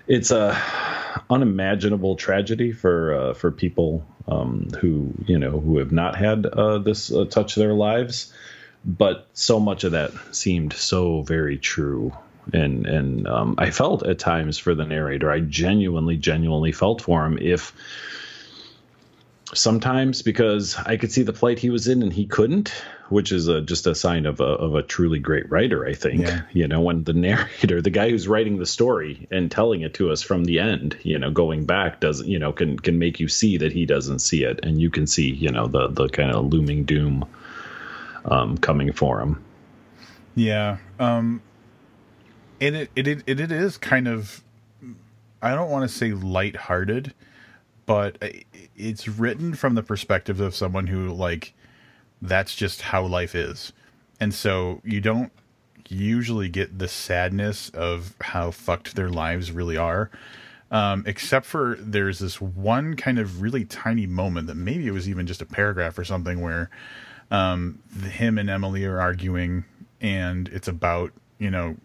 [0.07, 0.61] it's a
[1.31, 6.79] unimaginable tragedy for uh, for people um, who you know who have not had uh,
[6.79, 8.33] this uh, touch their lives.
[8.87, 12.13] But so much of that seemed so very true,
[12.53, 15.31] and and um, I felt at times for the narrator.
[15.31, 17.39] I genuinely, genuinely felt for him.
[17.39, 17.73] If
[19.53, 22.73] sometimes because I could see the plight he was in and he couldn't,
[23.11, 26.23] which is a, just a sign of a, of a truly great writer, I think.
[26.23, 26.43] Yeah.
[26.53, 30.11] You know, when the narrator, the guy who's writing the story and telling it to
[30.11, 33.29] us from the end, you know, going back doesn't, you know, can can make you
[33.29, 36.31] see that he doesn't see it, and you can see, you know, the the kind
[36.31, 37.27] of looming doom
[38.25, 39.45] um, coming for him.
[40.35, 41.43] Yeah, um,
[42.61, 44.43] and it it it, it is kind of,
[45.43, 47.13] I don't want to say lighthearted,
[47.87, 48.23] but
[48.77, 51.55] it's written from the perspective of someone who like
[52.23, 53.73] that's just how life is.
[54.21, 55.33] And so you don't
[55.89, 60.11] usually get the sadness of how fucked their lives really are.
[60.71, 65.09] Um, except for there's this one kind of really tiny moment that maybe it was
[65.09, 66.71] even just a paragraph or something where
[67.31, 69.65] um, him and Emily are arguing,
[70.01, 71.77] and it's about you know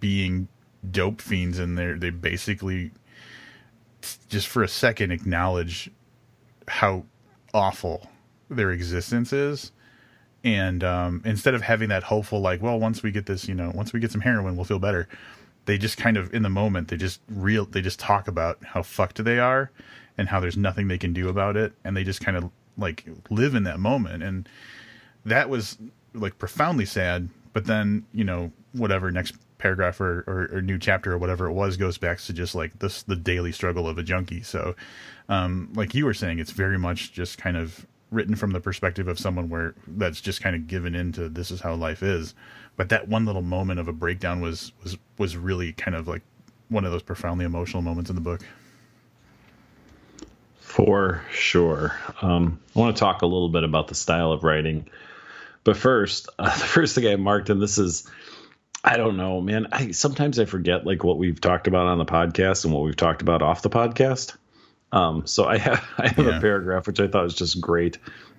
[0.00, 0.48] being
[0.90, 2.90] dope fiends, and they they basically
[4.28, 5.90] just for a second acknowledge
[6.68, 7.04] how
[7.52, 8.08] awful
[8.48, 9.72] their existence is.
[10.42, 13.70] And um, instead of having that hopeful like well once we get this you know
[13.74, 15.08] once we get some heroin we'll feel better.
[15.66, 18.82] They just kind of in the moment they just real they just talk about how
[18.82, 19.70] fucked they are
[20.16, 21.72] and how there's nothing they can do about it.
[21.84, 24.22] And they just kind of like live in that moment.
[24.22, 24.48] And
[25.24, 25.76] that was
[26.14, 27.28] like profoundly sad.
[27.52, 31.52] But then you know whatever next paragraph or, or, or, new chapter or whatever it
[31.52, 34.74] was goes back to just like this the daily struggle of a junkie so
[35.28, 39.08] um, like you were saying it's very much just kind of written from the perspective
[39.08, 42.34] of someone where that's just kind of given into this is how life is.
[42.76, 46.22] But that one little moment of a breakdown was was was really kind of like
[46.68, 48.40] one of those profoundly emotional moments in the book.
[50.60, 51.96] For sure.
[52.22, 54.88] Um, I want to talk a little bit about the style of writing.
[55.64, 58.08] But first, uh, the first thing I marked, and this is,
[58.82, 59.68] I don't know, man.
[59.72, 62.96] I sometimes I forget like what we've talked about on the podcast and what we've
[62.96, 64.36] talked about off the podcast.
[64.92, 66.38] Um, so I have I have yeah.
[66.38, 67.98] a paragraph which I thought was just great.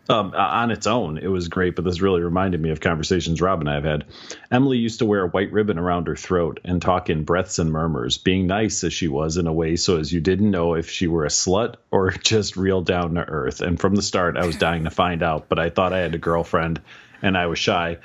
[0.09, 3.61] Um, on its own, it was great, but this really reminded me of conversations Rob
[3.61, 4.05] and I have had.
[4.49, 7.71] Emily used to wear a white ribbon around her throat and talk in breaths and
[7.71, 10.89] murmurs, being nice as she was in a way so as you didn't know if
[10.89, 13.61] she were a slut or just real down to earth.
[13.61, 16.15] And from the start, I was dying to find out, but I thought I had
[16.15, 16.81] a girlfriend
[17.21, 17.99] and I was shy.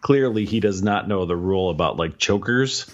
[0.00, 2.90] Clearly, he does not know the rule about like chokers,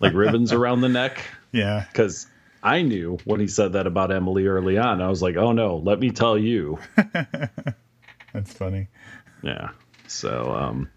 [0.00, 1.24] like ribbons around the neck.
[1.52, 1.84] Yeah.
[1.90, 2.26] Because
[2.62, 5.02] I knew when he said that about Emily early on.
[5.02, 6.78] I was like, oh no, let me tell you.
[8.32, 8.88] That's funny.
[9.42, 9.70] Yeah.
[10.08, 10.90] So, um,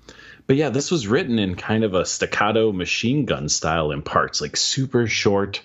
[0.47, 4.41] but yeah, this was written in kind of a staccato machine gun style in parts,
[4.41, 5.61] like super short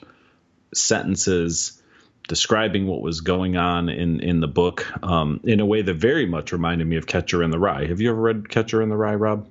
[0.73, 1.81] sentences
[2.29, 6.27] describing what was going on in in the book um, in a way that very
[6.27, 7.87] much reminded me of Catcher in the Rye.
[7.87, 9.47] Have you ever read Catcher in the Rye, Rob?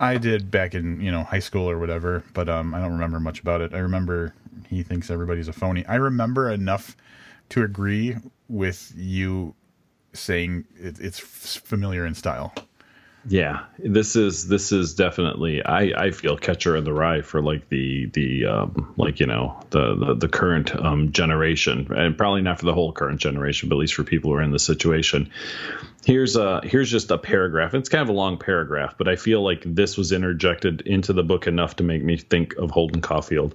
[0.00, 3.20] I did back in you know high school or whatever, but um, I don't remember
[3.20, 3.74] much about it.
[3.74, 4.34] I remember
[4.68, 5.84] he thinks everybody's a phony.
[5.86, 6.96] I remember enough
[7.50, 8.16] to agree
[8.48, 9.54] with you
[10.12, 12.54] saying it, it's familiar in style.
[13.28, 17.68] Yeah this is this is definitely i i feel catcher in the rye for like
[17.68, 22.58] the the um like you know the the, the current um generation and probably not
[22.58, 25.30] for the whole current generation but at least for people who are in the situation
[26.04, 29.42] here's a here's just a paragraph it's kind of a long paragraph but i feel
[29.42, 33.54] like this was interjected into the book enough to make me think of holden caulfield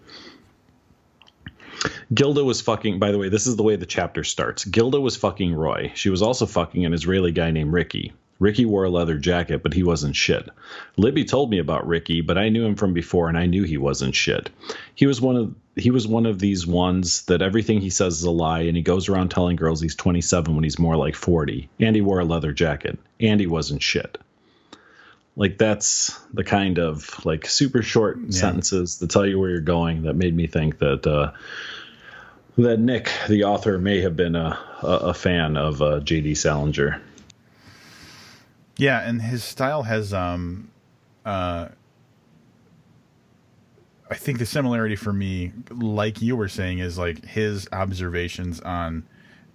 [2.14, 4.66] Gilda was fucking, by the way, this is the way the chapter starts.
[4.66, 5.92] Gilda was fucking Roy.
[5.96, 8.14] She was also fucking an Israeli guy named Ricky.
[8.42, 10.50] Ricky wore a leather jacket, but he wasn't shit.
[10.98, 13.78] Libby told me about Ricky, but I knew him from before and I knew he
[13.78, 14.50] wasn't shit.
[14.96, 18.24] He was one of he was one of these ones that everything he says is
[18.24, 21.70] a lie and he goes around telling girls he's 27 when he's more like 40.
[21.80, 22.98] And he wore a leather jacket.
[23.20, 24.18] And he wasn't shit.
[25.36, 28.32] Like that's the kind of like super short yeah.
[28.32, 31.32] sentences that tell you where you're going that made me think that uh
[32.58, 36.36] that Nick, the author, may have been a, a, a fan of uh, J.D.
[36.36, 37.02] Salinger.
[38.82, 40.72] Yeah, and his style has um
[41.24, 41.68] uh
[44.10, 49.04] I think the similarity for me, like you were saying, is like his observations on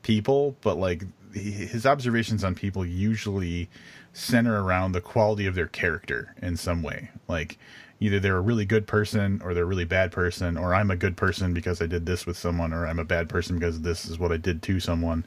[0.03, 1.03] people, but like
[1.35, 3.69] his observations on people usually
[4.13, 7.11] center around the quality of their character in some way.
[7.27, 7.59] Like
[7.99, 10.97] either they're a really good person or they're a really bad person, or I'm a
[10.97, 14.05] good person because I did this with someone, or I'm a bad person because this
[14.05, 15.25] is what I did to someone.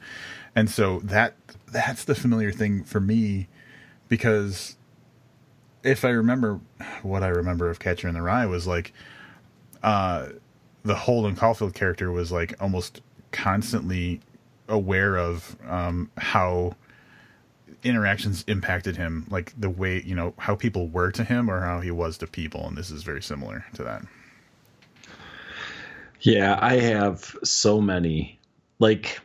[0.56, 1.34] And so that
[1.70, 3.46] that's the familiar thing for me
[4.10, 4.76] because
[5.82, 6.60] if I remember
[7.02, 8.92] what I remember of Catcher in the Rye was like
[9.82, 10.26] uh,
[10.82, 13.00] the Holden Caulfield character was like almost
[13.32, 14.20] constantly
[14.68, 16.76] aware of um, how
[17.82, 21.80] interactions impacted him, like the way you know how people were to him or how
[21.80, 24.02] he was to people, and this is very similar to that.
[26.20, 28.38] Yeah, I have so many
[28.80, 29.20] like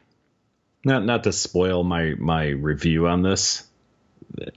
[0.86, 3.64] not not to spoil my my review on this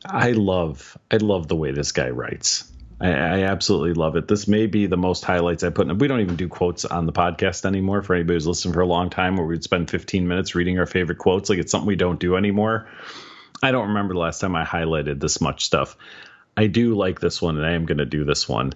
[0.05, 2.71] I love I love the way this guy writes.
[3.01, 4.27] I, I, absolutely love it.
[4.27, 5.99] This may be the most highlights I put in.
[5.99, 8.03] We don't even do quotes on the podcast anymore.
[8.03, 10.87] For anybody who's listened for a long time, where we'd spend 15 minutes reading our
[10.87, 12.89] favorite quotes, like it's something we don't do anymore.
[13.63, 15.97] I don't remember the last time I highlighted this much stuff.
[16.57, 18.73] I do like this one, and I am going to do this one.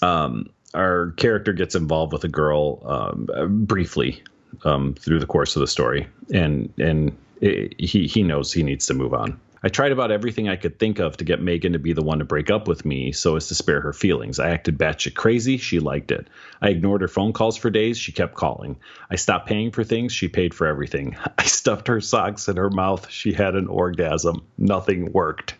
[0.00, 4.22] Um, our character gets involved with a girl um, briefly
[4.64, 8.86] um, through the course of the story, and and it, he he knows he needs
[8.86, 11.78] to move on I tried about everything I could think of to get Megan to
[11.78, 14.38] be the one to break up with me so as to spare her feelings.
[14.38, 15.56] I acted batshit crazy.
[15.56, 16.28] She liked it.
[16.62, 17.98] I ignored her phone calls for days.
[17.98, 18.78] She kept calling.
[19.10, 20.12] I stopped paying for things.
[20.12, 21.16] She paid for everything.
[21.38, 23.10] I stuffed her socks in her mouth.
[23.10, 24.46] She had an orgasm.
[24.56, 25.54] Nothing worked.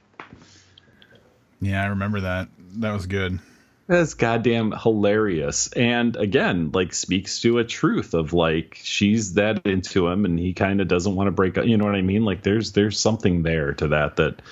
[1.60, 2.48] Yeah, I remember that.
[2.76, 3.40] That was good.
[3.88, 5.72] That's goddamn hilarious.
[5.72, 10.52] And again, like speaks to a truth of like she's that into him and he
[10.52, 11.64] kind of doesn't want to break up.
[11.64, 12.26] You know what I mean?
[12.26, 14.42] Like there's there's something there to that that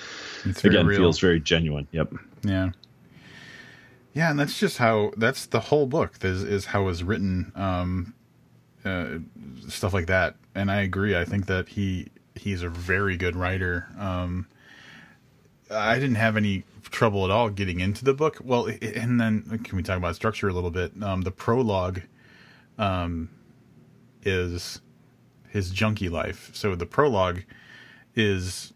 [0.64, 0.98] again real.
[0.98, 1.86] feels very genuine.
[1.92, 2.14] Yep.
[2.44, 2.70] Yeah.
[4.14, 7.52] Yeah, and that's just how that's the whole book is is how it was written
[7.54, 8.14] um
[8.86, 9.18] uh,
[9.68, 10.36] stuff like that.
[10.54, 11.14] And I agree.
[11.14, 13.86] I think that he he's a very good writer.
[13.98, 14.46] Um
[15.70, 18.38] I didn't have any trouble at all getting into the book.
[18.42, 20.92] Well, and then can we talk about structure a little bit?
[21.02, 22.02] Um, the prologue
[22.78, 23.30] um,
[24.22, 24.80] is
[25.48, 26.50] his junkie life.
[26.54, 27.42] So the prologue
[28.14, 28.72] is,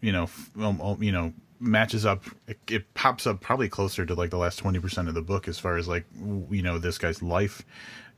[0.00, 2.24] you know, um, um, you know, matches up.
[2.48, 5.48] It, it, pops up probably closer to like the last twenty percent of the book
[5.48, 6.04] as far as like
[6.50, 7.64] you know this guy's life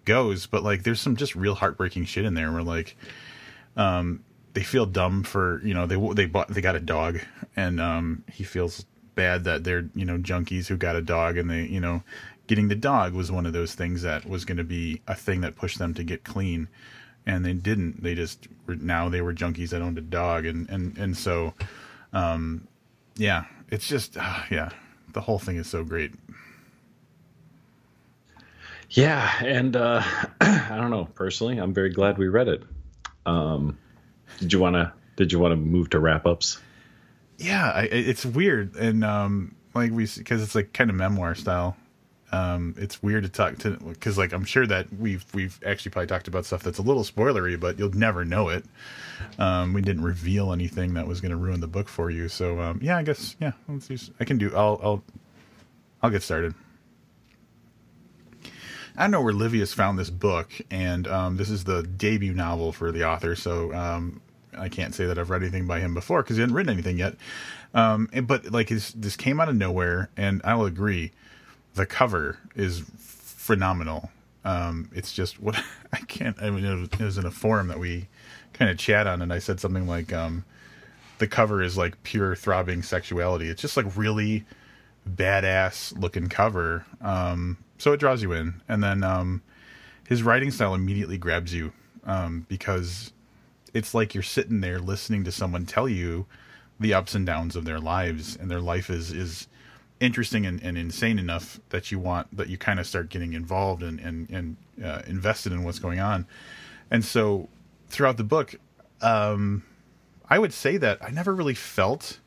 [0.05, 0.47] goes.
[0.47, 2.53] But like, there's some just real heartbreaking shit in there.
[2.53, 2.97] Where like,
[3.77, 4.25] um,
[4.55, 7.21] they feel dumb for you know they they bought they got a dog
[7.57, 11.51] and um he feels bad that they're you know junkies who got a dog and
[11.51, 12.03] they you know
[12.47, 15.41] getting the dog was one of those things that was going to be a thing
[15.41, 16.69] that pushed them to get clean
[17.27, 18.03] and they didn't.
[18.03, 21.55] They just were now they were junkies that owned a dog and and and so
[22.13, 22.67] um
[23.17, 24.71] yeah it's just uh, yeah
[25.13, 26.13] the whole thing is so great.
[28.91, 30.03] Yeah and uh
[30.41, 31.07] i don't know.
[31.15, 32.63] Personally i'm very glad we read it.
[33.27, 33.79] Um
[34.39, 34.93] did you want to?
[35.17, 36.59] Did you want to move to wrap ups?
[37.39, 41.77] Yeah, I, it's weird, and um, like we because it's like kind of memoir style.
[42.33, 46.09] Um, it's weird to talk to because like I'm sure that we've we've actually probably
[46.09, 48.65] talked about stuff that's a little spoilery, but you'll never know it.
[49.39, 52.61] Um, we didn't reveal anything that was going to ruin the book for you, so
[52.61, 53.53] um, yeah, I guess yeah,
[54.19, 54.55] I can do.
[54.55, 55.05] I'll I'll
[56.03, 56.55] I'll get started.
[58.97, 62.93] I know where Livius found this book, and um, this is the debut novel for
[62.93, 63.35] the author.
[63.35, 64.21] So um,
[64.57, 66.99] I can't say that I've read anything by him before because he hadn't written anything
[66.99, 67.17] yet.
[67.75, 71.11] Um, but like his, this came out of nowhere, and I'll agree,
[71.75, 74.11] the cover is phenomenal.
[74.45, 75.61] Um, it's just what
[75.93, 76.41] I can't.
[76.41, 78.07] I mean, it was, in a forum that we
[78.53, 80.45] kind of chat on, and I said something like, um,
[81.19, 83.49] the cover is like pure throbbing sexuality.
[83.49, 84.45] It's just like really
[85.09, 86.85] badass looking cover.
[87.01, 89.43] Um, so it draws you in, and then um,
[90.09, 91.73] his writing style immediately grabs you
[92.05, 93.13] um, because
[93.73, 96.27] it's like you're sitting there listening to someone tell you
[96.79, 99.49] the ups and downs of their lives, and their life is is
[100.01, 103.83] interesting and, and insane enough that you want that you kind of start getting involved
[103.83, 106.27] and and, and uh, invested in what's going on.
[106.91, 107.49] And so
[107.89, 108.55] throughout the book,
[109.01, 109.63] um,
[110.29, 112.19] I would say that I never really felt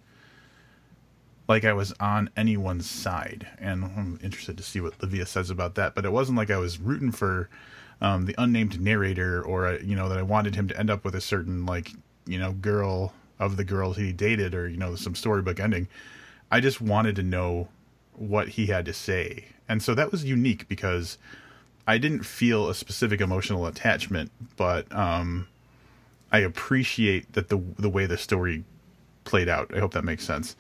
[1.48, 5.76] like I was on anyone's side, and I'm interested to see what Livius says about
[5.76, 5.96] that.
[5.96, 7.50] But it wasn't like I was rooting for
[8.02, 11.06] um, the unnamed narrator, or uh, you know that I wanted him to end up
[11.06, 11.92] with a certain like
[12.26, 15.88] you know girl of the girls he dated, or you know some storybook ending.
[16.52, 17.70] I just wanted to know
[18.14, 21.18] what he had to say, and so that was unique because
[21.88, 25.48] I didn't feel a specific emotional attachment, but um,
[26.32, 28.66] I appreciate that the the way the story
[29.24, 29.74] played out.
[29.74, 30.58] I hope that makes sense.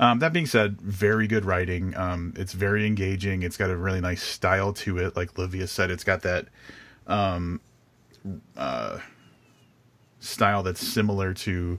[0.00, 1.94] Um, that being said, very good writing.
[1.94, 3.42] Um, it's very engaging.
[3.42, 5.14] It's got a really nice style to it.
[5.14, 6.46] Like Livius said, it's got that
[7.06, 7.60] um,
[8.56, 8.98] uh,
[10.18, 11.78] style that's similar to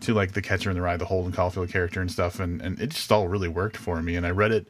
[0.00, 2.40] to like the Catcher in the Rye, the Holden Caulfield character and stuff.
[2.40, 4.16] And and it just all really worked for me.
[4.16, 4.66] And I read it.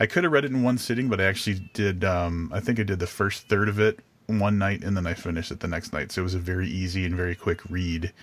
[0.00, 2.02] I could have read it in one sitting, but I actually did.
[2.02, 5.12] Um, I think I did the first third of it one night, and then I
[5.12, 6.12] finished it the next night.
[6.12, 8.14] So it was a very easy and very quick read.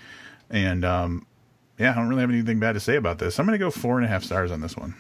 [0.50, 1.28] And um,
[1.78, 3.40] yeah, I don't really have anything bad to say about this.
[3.40, 4.96] I'm going to go four and a half stars on this one.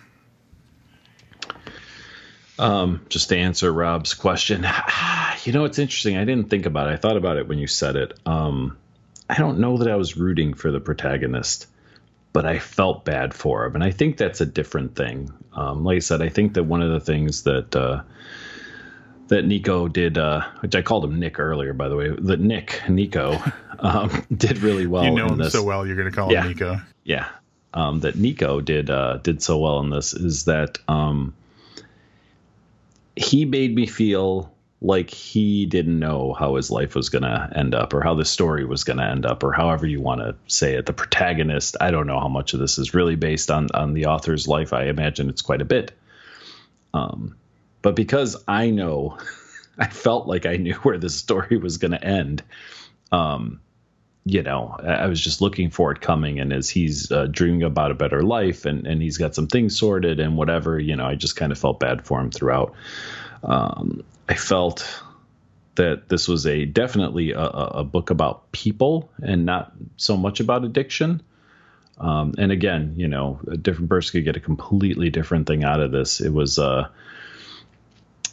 [2.59, 4.65] Um, just to answer Rob's question,
[5.43, 6.17] you know, it's interesting.
[6.17, 6.93] I didn't think about it.
[6.93, 8.19] I thought about it when you said it.
[8.25, 8.77] Um,
[9.29, 11.67] I don't know that I was rooting for the protagonist,
[12.31, 15.31] but I felt bad for him, and I think that's a different thing.
[15.53, 18.01] Um, like I said, I think that one of the things that uh,
[19.33, 22.83] that Nico did, uh, which I called him Nick earlier, by the way, that Nick
[22.87, 23.41] Nico
[23.79, 25.03] um, did really well.
[25.03, 25.51] You know him this.
[25.51, 26.43] so well, you're going to call yeah.
[26.43, 26.81] him Nico.
[27.03, 27.27] Yeah,
[27.73, 31.33] um, that Nico did uh, did so well in this is that um,
[33.15, 37.73] he made me feel like he didn't know how his life was going to end
[37.73, 40.35] up or how the story was going to end up or however you want to
[40.47, 43.69] say it the protagonist i don't know how much of this is really based on
[43.73, 45.93] on the author's life i imagine it's quite a bit
[46.93, 47.33] um,
[47.83, 49.19] but because I know,
[49.77, 52.41] I felt like I knew where this story was going to end.
[53.11, 53.59] Um,
[54.25, 56.39] you know, I was just looking for it coming.
[56.39, 59.77] And as he's uh, dreaming about a better life and, and he's got some things
[59.77, 62.73] sorted and whatever, you know, I just kind of felt bad for him throughout.
[63.43, 65.03] Um, I felt
[65.75, 70.63] that this was a definitely a, a, book about people and not so much about
[70.63, 71.21] addiction.
[71.97, 75.81] Um, and again, you know, a different person could get a completely different thing out
[75.81, 76.21] of this.
[76.21, 76.87] It was, uh,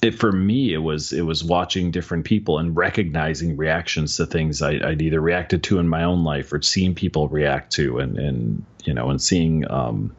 [0.03, 4.63] it for me it was it was watching different people and recognizing reactions to things
[4.63, 8.19] I, would either reacted to in my own life or seeing people react to and
[8.19, 10.17] and you know and seeing um,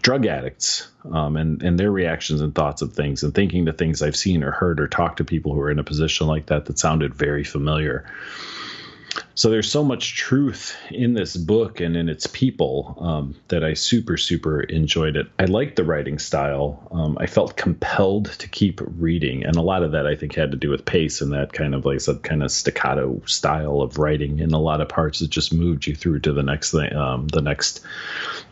[0.00, 4.00] drug addicts um, and and their reactions and thoughts of things and thinking the things
[4.00, 6.64] I've seen or heard or talked to people who are in a position like that
[6.66, 8.10] that sounded very familiar
[9.38, 13.74] so there's so much truth in this book and in its people um, that I
[13.74, 15.28] super super enjoyed it.
[15.38, 16.88] I liked the writing style.
[16.90, 20.50] Um, I felt compelled to keep reading, and a lot of that I think had
[20.50, 23.98] to do with pace and that kind of like I kind of staccato style of
[23.98, 24.40] writing.
[24.40, 27.28] In a lot of parts, it just moved you through to the next thing, um,
[27.28, 27.80] the next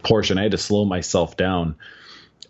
[0.05, 0.39] portion.
[0.39, 1.75] I had to slow myself down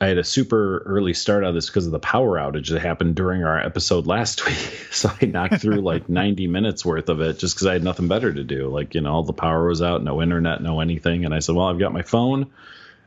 [0.01, 3.15] I had a super early start on this because of the power outage that happened
[3.15, 4.57] during our episode last week.
[4.91, 8.09] So I knocked through like 90 minutes worth of it just because I had nothing
[8.09, 8.69] better to do.
[8.69, 11.25] Like, you know, all the power was out, no internet, no anything.
[11.25, 12.51] And I said, well, I've got my phone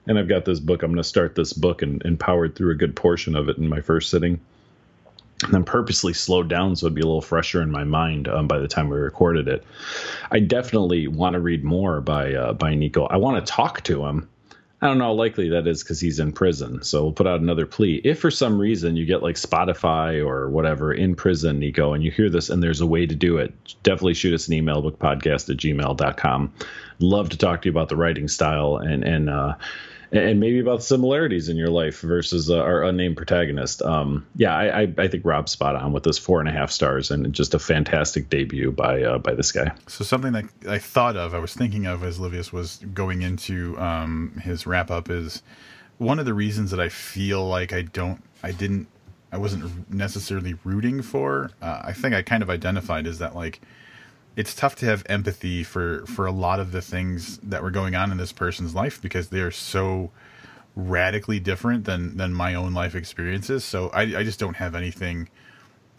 [0.08, 0.82] and I've got this book.
[0.82, 3.58] I'm going to start this book and, and powered through a good portion of it
[3.58, 4.40] in my first sitting.
[5.44, 8.48] And then purposely slowed down so it'd be a little fresher in my mind um,
[8.48, 9.64] by the time we recorded it.
[10.32, 13.06] I definitely want to read more by uh, by Nico.
[13.06, 14.28] I want to talk to him
[14.82, 16.82] I don't know how likely that is because he's in prison.
[16.84, 18.02] So we'll put out another plea.
[18.06, 22.12] If for some reason you get like Spotify or whatever in prison, Nico, and you
[22.12, 23.54] hear this and there's a way to do it,
[23.84, 26.54] definitely shoot us an email, bookpodcast at gmail.com.
[27.00, 29.56] Love to talk to you about the writing style and, and, uh,
[30.12, 33.82] and maybe about similarities in your life versus uh, our unnamed protagonist.
[33.82, 36.72] Um, yeah, I, I, I, think Rob's spot on with this four and a half
[36.72, 39.72] stars and just a fantastic debut by uh, by this guy.
[39.88, 43.80] So something that I thought of, I was thinking of as Livius was going into
[43.80, 45.44] um, his wrap up is
[46.00, 48.88] one of the reasons that I feel like I don't, I didn't,
[49.32, 51.52] I wasn't necessarily rooting for.
[51.62, 53.62] Uh, I think I kind of identified is that like
[54.36, 57.96] it's tough to have empathy for for a lot of the things that were going
[57.96, 60.12] on in this person's life because they're so
[60.76, 63.64] radically different than than my own life experiences.
[63.66, 65.30] So I, I just don't have anything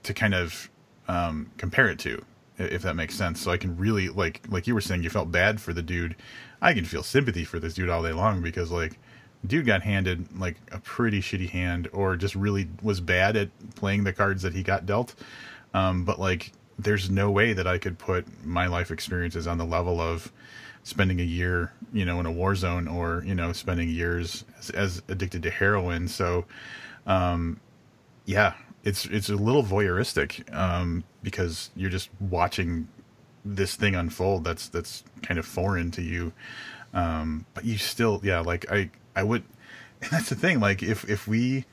[0.05, 0.71] to kind of
[1.09, 2.25] um, compare it to.
[2.59, 3.41] if that makes sense.
[3.41, 6.17] So I can really like like you were saying, you felt bad for the dude.
[6.63, 8.99] I can feel sympathy for this dude all day long because like
[9.47, 14.05] dude got handed like a pretty shitty hand or just really was bad at playing
[14.05, 15.15] the cards that he got dealt.
[15.73, 16.53] Um, but like
[16.83, 20.33] there's no way that I could put my life experiences on the level of
[20.83, 24.71] spending a year, you know, in a war zone or, you know, spending years as,
[24.71, 26.09] as addicted to heroin.
[26.09, 26.47] So,
[27.07, 27.61] um,
[28.25, 32.89] yeah, it's, it's a little voyeuristic, um, because you're just watching
[33.45, 34.45] this thing unfold.
[34.45, 36.33] That's, that's kind of foreign to you.
[36.95, 39.45] Um, but you still, yeah, like I, I would,
[40.11, 40.61] that's the thing.
[40.61, 41.67] Like if, if we,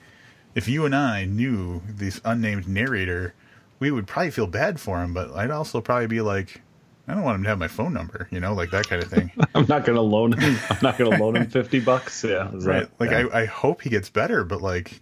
[0.53, 3.33] if you and I knew this unnamed narrator,
[3.79, 6.61] we would probably feel bad for him, but I'd also probably be like,
[7.07, 9.09] I don't want him to have my phone number, you know, like that kind of
[9.09, 9.31] thing.
[9.55, 10.57] I'm not going to loan him.
[10.69, 12.23] I'm not to loan him 50 bucks.
[12.23, 12.49] Yeah.
[12.51, 12.81] Right.
[12.81, 13.27] That, like, yeah.
[13.31, 14.99] I, I hope he gets better, but like,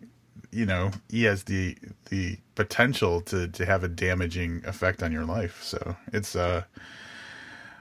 [0.52, 1.76] you know, he has the,
[2.10, 5.64] the potential to, to have a damaging effect on your life.
[5.64, 6.64] So it's, uh,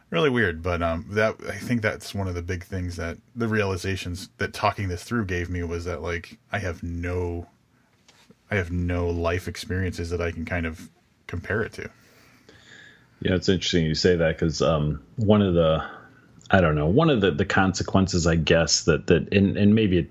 [0.09, 3.49] really weird, but, um, that, I think that's one of the big things that the
[3.49, 7.49] realizations that talking this through gave me was that like, I have no,
[8.55, 10.88] I have no life experiences that I can kind of
[11.26, 11.90] compare it to.
[13.20, 15.84] Yeah, it's interesting you say that because um, one of the,
[16.52, 19.98] I don't know, one of the, the consequences, I guess that that and, and maybe
[19.98, 20.11] it,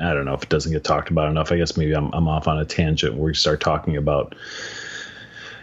[0.00, 1.52] I don't know if it doesn't get talked about enough.
[1.52, 4.36] I guess maybe I'm I'm off on a tangent where we start talking about,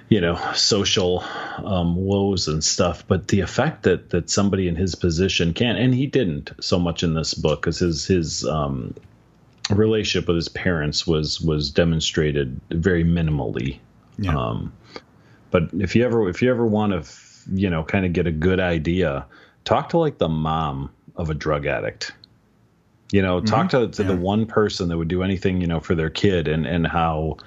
[0.09, 1.23] you know, social
[1.57, 3.07] um, woes and stuff.
[3.07, 7.01] But the effect that that somebody in his position can, and he didn't so much
[7.01, 8.93] in this book because his his um,
[9.70, 13.80] relationship with his parents was was demonstrated very minimally.
[14.17, 14.38] Yeah.
[14.38, 14.74] Um,
[15.51, 17.11] but if you ever if you ever want to
[17.51, 19.26] you know kind of get a good idea
[19.65, 22.11] talk to like the mom of a drug addict
[23.11, 24.09] you know talk to, to Yeah.
[24.09, 27.38] the one person that would do anything you know for their kid and and how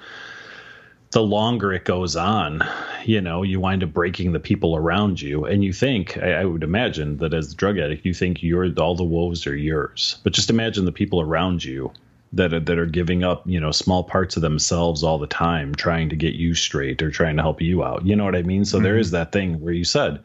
[1.11, 2.61] the longer it goes on
[3.05, 6.45] you know you wind up breaking the people around you and you think I, I
[6.45, 10.17] would imagine that as a drug addict you think you're all the woes are yours
[10.23, 11.91] but just imagine the people around you
[12.33, 15.75] that are, that are giving up, you know, small parts of themselves all the time,
[15.75, 18.05] trying to get you straight or trying to help you out.
[18.05, 18.65] You know what I mean?
[18.65, 19.01] So there mm-hmm.
[19.01, 20.23] is that thing where you said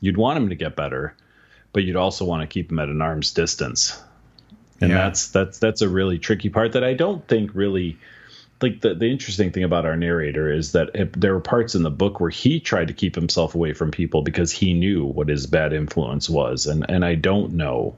[0.00, 1.14] you'd want him to get better,
[1.72, 4.00] but you'd also want to keep him at an arm's distance.
[4.80, 4.98] And Yeah.
[4.98, 7.98] that's that's that's a really tricky part that I don't think really
[8.60, 11.82] like the the interesting thing about our narrator is that it, there were parts in
[11.82, 15.28] the book where he tried to keep himself away from people because he knew what
[15.28, 17.96] his bad influence was, and and I don't know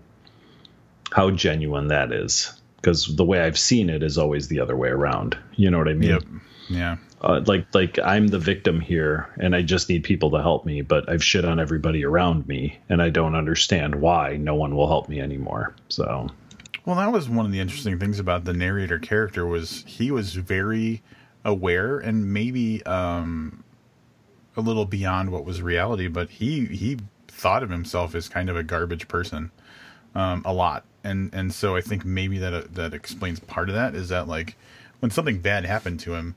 [1.10, 2.52] how genuine that is
[2.84, 5.38] because the way I've seen it is always the other way around.
[5.56, 6.10] You know what I mean?
[6.10, 6.22] Yep.
[6.68, 6.96] Yeah.
[7.22, 10.82] Uh, like like I'm the victim here, and I just need people to help me,
[10.82, 14.86] but I've shit on everybody around me, and I don't understand why no one will
[14.86, 15.74] help me anymore.
[15.88, 16.28] So
[16.84, 20.34] Well, that was one of the interesting things about the narrator character was he was
[20.34, 21.02] very
[21.42, 23.64] aware and maybe um,
[24.56, 28.56] a little beyond what was reality, but he he thought of himself as kind of
[28.56, 29.50] a garbage person
[30.14, 33.74] um, a lot, and and so I think maybe that uh, that explains part of
[33.76, 34.56] that is that like
[35.00, 36.34] when something bad happened to him,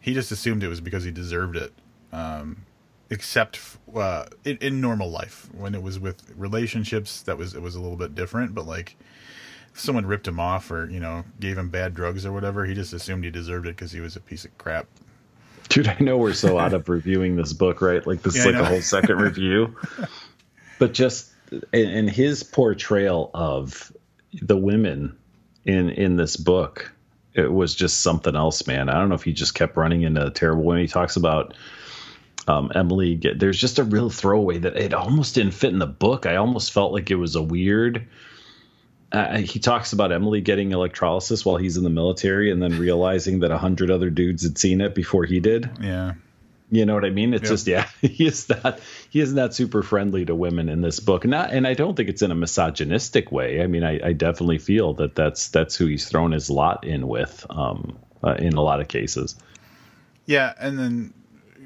[0.00, 1.72] he just assumed it was because he deserved it.
[2.12, 2.64] Um,
[3.10, 7.62] except f- uh, in, in normal life, when it was with relationships, that was it
[7.62, 8.54] was a little bit different.
[8.54, 8.96] But like,
[9.72, 12.74] if someone ripped him off or you know gave him bad drugs or whatever, he
[12.74, 14.86] just assumed he deserved it because he was a piece of crap.
[15.68, 18.06] Dude, I know we're so out of reviewing this book, right?
[18.06, 19.76] Like this Yeah, is like a whole second review.
[20.78, 21.32] But just
[21.72, 23.92] in, in his portrayal of
[24.32, 25.16] the women
[25.64, 26.92] in in this book,
[27.34, 28.88] it was just something else, man.
[28.88, 30.82] I don't know if he just kept running into terrible women.
[30.82, 31.54] He talks about
[32.46, 33.14] um, Emily.
[33.14, 36.26] Get, there's just a real throwaway that it almost didn't fit in the book.
[36.26, 38.08] I almost felt like it was a weird.
[39.10, 43.40] Uh, he talks about Emily getting electrolysis while he's in the military, and then realizing
[43.40, 45.70] that a hundred other dudes had seen it before he did.
[45.80, 46.14] Yeah,
[46.70, 47.32] You know what I mean?
[47.32, 47.48] It's Yep.
[47.48, 51.24] just yeah, he is not he is not super friendly to women in this book.
[51.24, 53.62] Not and I don't think it's in a misogynistic way.
[53.62, 57.08] I mean, I, I definitely feel that that's that's who he's thrown his lot in
[57.08, 59.36] with um, uh, in a lot of cases.
[60.26, 61.14] yeah, and then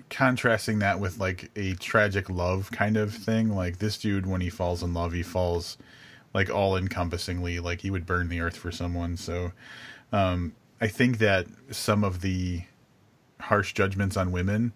[0.09, 4.51] contrasting that with like a tragic love kind of thing, like this dude when he
[4.51, 5.79] falls in love, he falls
[6.35, 9.17] like all encompassingly, like he would burn the earth for someone.
[9.17, 9.53] So,
[10.13, 12.63] um, I think that some of the
[13.41, 14.73] harsh judgments on women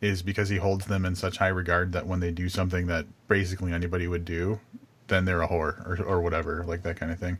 [0.00, 3.06] is because he holds them in such high regard that when they do something that
[3.28, 4.60] basically anybody would do,
[5.08, 7.38] then they're a whore or, or whatever, like that kind of thing.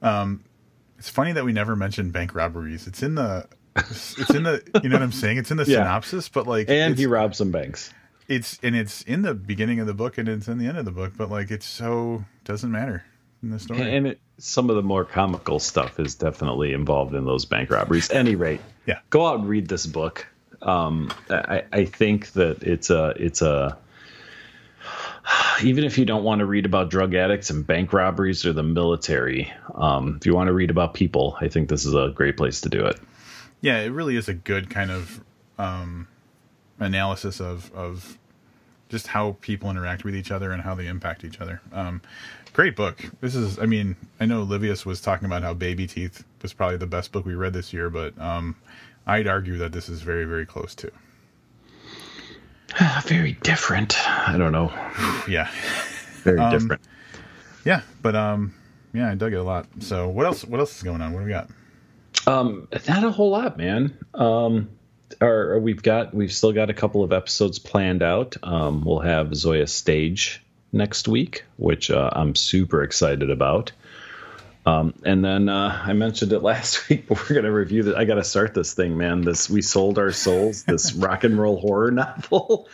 [0.00, 0.44] Um,
[0.98, 2.86] it's funny that we never mentioned bank robberies.
[2.86, 3.46] It's in the,
[3.76, 5.38] it's in the, you know what I'm saying?
[5.38, 5.78] It's in the Yeah.
[5.78, 7.92] synopsis, but like, And he robs some banks.
[8.28, 10.84] it's and it's in the beginning of the book and it's in the end of
[10.84, 13.04] the book, but like it's so doesn't matter
[13.42, 13.94] in the story.
[13.94, 18.10] And it, some of the more comical stuff is definitely involved in those bank robberies.
[18.10, 19.00] Any rate, Yeah.
[19.10, 20.26] go out and read this book.
[20.62, 23.76] Um, I, I think that it's a it's a
[25.62, 28.62] even if you don't want to read about drug addicts and bank robberies or the
[28.62, 32.36] military, um, if you want to read about people, I think this is a great
[32.36, 32.98] place to do it.
[33.60, 35.22] Yeah, it really is a good kind of
[35.58, 36.08] um,
[36.78, 38.18] analysis of of
[38.88, 41.62] just how people interact with each other and how they impact each other.
[41.72, 42.02] Um,
[42.52, 43.02] great book.
[43.22, 46.76] This is, I mean, I know Livius was talking about how Baby Teeth was probably
[46.76, 48.54] the best book we read this year, but um,
[49.06, 50.90] I'd argue that this is very, very close to.
[53.06, 53.96] very different.
[54.08, 54.72] I don't know.
[55.28, 55.48] Yeah.
[56.24, 56.82] Very Um, different.
[57.64, 58.54] Yeah, but um,
[58.92, 59.66] yeah, I dug it a lot.
[59.80, 60.44] So what else?
[60.44, 61.12] What else is going on?
[61.12, 61.48] What do we got?
[62.28, 63.96] Um, not a whole lot, man.
[64.14, 64.68] Um,
[65.20, 68.36] or we've got we've still got a couple of episodes planned out.
[68.42, 70.42] Um, we'll have Zoje Stage
[70.72, 73.72] next week, which uh, I'm super excited about.
[74.64, 77.96] Um, and then uh, I mentioned it last week, but we're gonna review that.
[77.96, 79.22] I got to start this thing, man.
[79.22, 82.68] This we sold our souls, this rock and roll horror novel.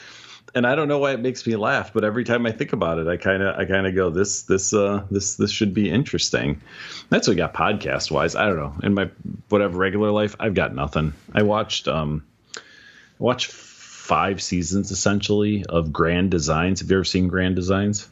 [0.55, 2.99] And I don't know why it makes me laugh, but every time I think about
[2.99, 5.91] it, I kind of, I kind of go, this, this, uh, this, this should be
[5.91, 6.63] interesting.
[7.11, 8.35] That's what we got podcast wise.
[8.35, 8.75] I don't know.
[8.83, 9.11] In my
[9.51, 11.13] whatever regular life, I've got nothing.
[11.35, 12.25] I watched, um,
[12.57, 12.61] I
[13.19, 16.81] watched five seasons essentially of Grand Designs.
[16.81, 18.09] Have you ever seen Grand Designs?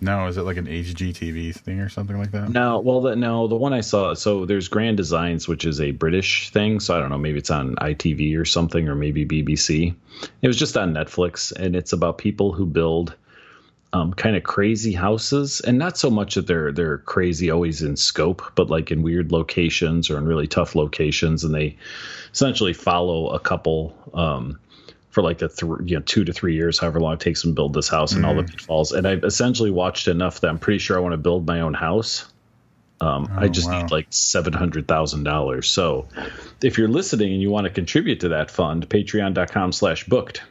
[0.00, 2.50] No, is it like an HGTV thing or something like that?
[2.50, 4.14] No, well, the, no, the one I saw.
[4.14, 6.78] So there's Grand Designs, which is a British thing.
[6.78, 9.94] So I don't know, maybe it's on ITV or something, or maybe BBC.
[10.40, 13.14] It was just on Netflix, and it's about people who build
[13.92, 17.96] um, kind of crazy houses, and not so much that they're they're crazy always in
[17.96, 21.76] scope, but like in weird locations or in really tough locations, and they
[22.32, 23.96] essentially follow a couple.
[24.14, 24.60] Um,
[25.18, 27.50] for like a th- you know two to three years, however long it takes them
[27.50, 28.92] to build this house and all the pitfalls.
[28.92, 31.74] And I've essentially watched enough that I'm pretty sure I want to build my own
[31.74, 32.24] house.
[33.00, 33.82] Um, I Oh, just wow.
[33.82, 35.68] need like seven hundred thousand dollars.
[35.68, 36.06] So,
[36.62, 40.42] if you're listening and you want to contribute to that fund, Patreon.com/slash booked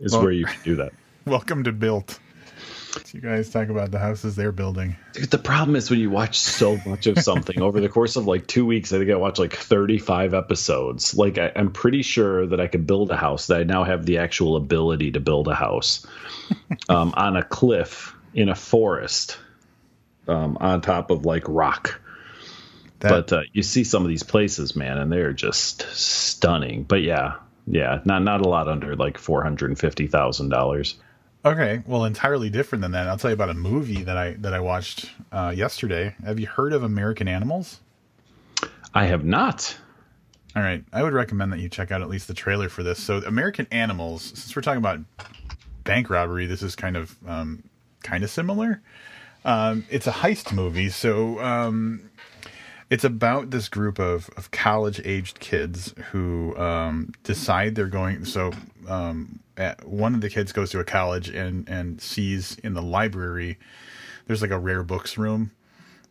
[0.00, 0.92] is Well- where you can do that.
[1.26, 2.18] Welcome to Built.
[3.12, 4.96] You guys talk about the houses they're building.
[5.12, 8.26] Dude, the problem is when you watch so much of something over the course of
[8.26, 11.14] like two weeks, I think I watched like 35 episodes.
[11.16, 14.06] Like, I, I'm pretty sure that I could build a house, that I now have
[14.06, 16.06] the actual ability to build a house
[16.88, 19.38] um, on a cliff in a forest
[20.28, 22.00] um, on top of like rock.
[23.00, 26.84] That, But uh, you see some of these places, man, and they're just stunning.
[26.84, 27.36] But yeah,
[27.66, 30.96] yeah, not not a lot under like four hundred and fifty thousand dollars.
[31.42, 33.08] Okay, well, entirely different than that.
[33.08, 36.14] I'll tell you about a movie that I that I watched uh, yesterday.
[36.24, 37.80] Have you heard of American Animals?
[38.92, 39.78] I have not.
[40.54, 43.02] All right, I would recommend that you check out at least the trailer for this.
[43.02, 44.22] So, American Animals.
[44.22, 45.00] Since we're talking about
[45.84, 47.62] bank robbery, this is kind of um,
[48.02, 48.82] kind of similar.
[49.44, 52.10] Um, it's a heist movie, so um,
[52.90, 58.26] it's about this group of, of college aged kids who um, decide they're going.
[58.26, 58.52] So
[58.88, 62.82] um, at, one of the kids goes to a college and and sees in the
[62.82, 63.58] library
[64.26, 65.50] there's like a rare books room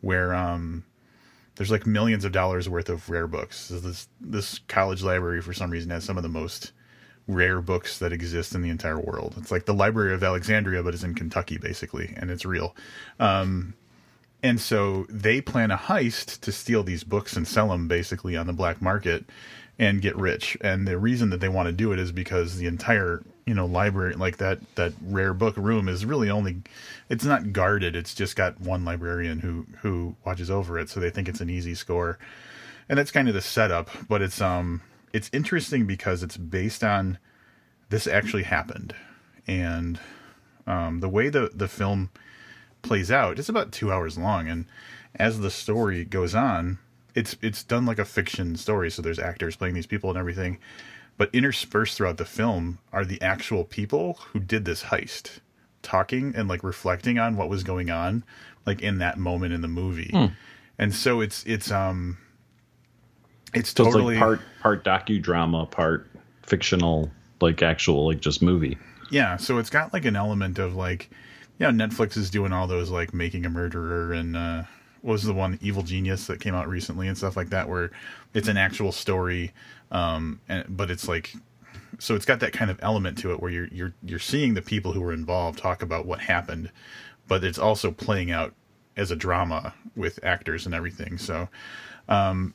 [0.02, 0.84] where um,
[1.56, 3.58] there's like millions of dollars worth of rare books.
[3.68, 6.72] So This this college library for some reason has some of the most
[7.28, 9.36] rare books that exist in the entire world.
[9.38, 12.76] It's like the Library of Alexandria, but it's in Kentucky basically, and it's real.
[13.20, 13.76] Um,
[14.42, 18.48] and so they plan a heist to steal these books and sell them basically on
[18.48, 19.26] the black market
[19.78, 20.58] and get rich.
[20.62, 23.66] And the reason that they want to do it is because the entire you know
[23.66, 26.58] library, like that that rare book room, is really only
[27.10, 27.96] it's not guarded.
[27.96, 31.50] It's just got one librarian who who watches over it, so they think it's an
[31.50, 32.20] easy score.
[32.88, 34.82] And that's kind of the setup, but it's um
[35.14, 37.18] it's interesting because it's based on
[37.90, 38.96] this actually happened,
[39.48, 40.00] and
[40.68, 42.12] um, the way the the film
[42.82, 44.66] plays out, it's about two hours long, and
[45.16, 46.80] as the story goes on,
[47.16, 48.90] it's it's done like a fiction story.
[48.92, 50.60] So there's actors playing these people and everything,
[51.18, 55.40] but interspersed throughout the film are the actual people who did this heist,
[55.82, 58.24] talking and like reflecting on what was going on,
[58.66, 60.32] like in that moment in the movie.
[60.78, 62.18] And so it's it's um
[63.54, 66.08] it's So totally it's like part part docudrama, part
[66.44, 67.12] fictional,
[67.42, 68.78] like actual, like just movie.
[69.12, 71.10] Yeah, so it's got like an element of like,
[71.60, 74.64] yeah, Netflix is doing all those like making a murderer and uh,
[75.01, 77.91] what was the one Evil Genius that came out recently and stuff like that, where
[78.34, 79.51] it's an actual story,
[79.91, 81.34] um, and but it's like,
[81.99, 84.62] so it's got that kind of element to it where you're you're you're seeing the
[84.62, 86.72] people who were involved talk about what happened,
[87.28, 88.53] but it's also playing out
[88.95, 91.18] as a drama with actors and everything.
[91.18, 91.49] So,
[92.07, 92.53] um,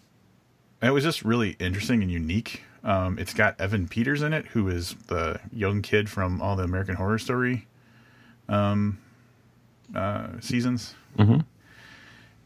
[0.82, 2.62] it was just really interesting and unique.
[2.82, 6.64] Um, it's got Evan Peters in it, who is the young kid from all the
[6.64, 7.66] American Horror Story
[8.48, 8.98] um,
[9.94, 11.40] uh, seasons, Mm-hmm.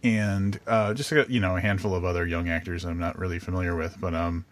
[0.03, 3.75] and uh, just you know a handful of other young actors I'm not really familiar
[3.77, 4.45] with, but um,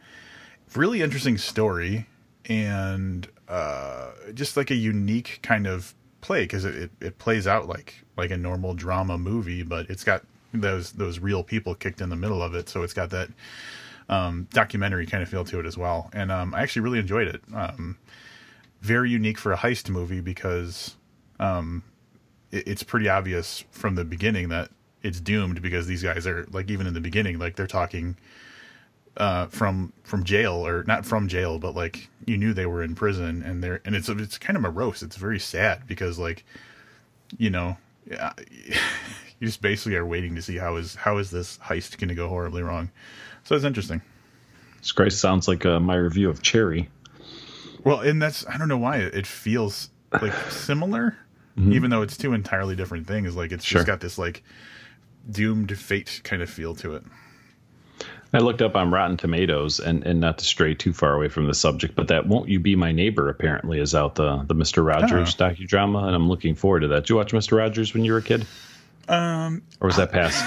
[0.74, 2.06] really interesting story
[2.46, 7.68] and uh, just like a unique kind of play because it, it, it plays out
[7.68, 10.22] like like a normal drama movie, but it's got
[10.52, 13.28] those those real people kicked in the middle of it, so it's got that
[14.08, 16.08] um, documentary kind of feel to it as well.
[16.12, 17.42] And um, I actually really enjoyed it.
[17.54, 17.98] Um,
[18.80, 20.96] very unique for a heist movie because
[21.38, 21.82] um,
[22.50, 24.70] it, it's pretty obvious from the beginning that
[25.02, 28.16] it's doomed because these guys are like even in the beginning like they're talking
[29.16, 32.94] uh, from from jail or not from jail, but like you knew they were in
[32.94, 35.02] prison and they're and it's it's kind of morose.
[35.02, 36.44] It's very sad because like
[37.38, 37.76] you know
[38.10, 38.32] yeah,
[38.68, 42.14] you just basically are waiting to see how is how is this heist going to
[42.14, 42.90] go horribly wrong.
[43.44, 44.02] So it's interesting.
[44.78, 46.88] This Grace sounds like uh, my review of Cherry.
[47.84, 51.16] Well, and that's I don't know why it feels like similar,
[51.56, 51.72] mm-hmm.
[51.72, 53.36] even though it's two entirely different things.
[53.36, 53.78] Like it's sure.
[53.78, 54.42] just got this like
[55.30, 57.04] doomed fate kind of feel to it.
[58.32, 61.46] I looked up on Rotten Tomatoes, and, and not to stray too far away from
[61.46, 64.82] the subject, but that "Won't You Be My Neighbor" apparently is out the the Mister
[64.82, 65.44] Rogers oh.
[65.44, 67.02] docudrama, and I'm looking forward to that.
[67.02, 68.46] Did you watch Mister Rogers when you were a kid?
[69.08, 70.44] Um, or was that past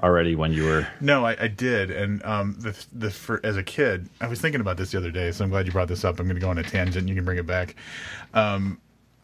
[0.00, 0.88] already when you were?
[1.00, 4.60] No, I, I did, and um, the the for, as a kid, I was thinking
[4.60, 6.20] about this the other day, so I'm glad you brought this up.
[6.20, 7.08] I'm going to go on a tangent.
[7.08, 7.74] You can bring it back.
[8.34, 8.78] Um,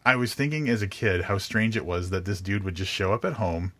[0.05, 2.91] I was thinking as a kid how strange it was that this dude would just
[2.91, 3.73] show up at home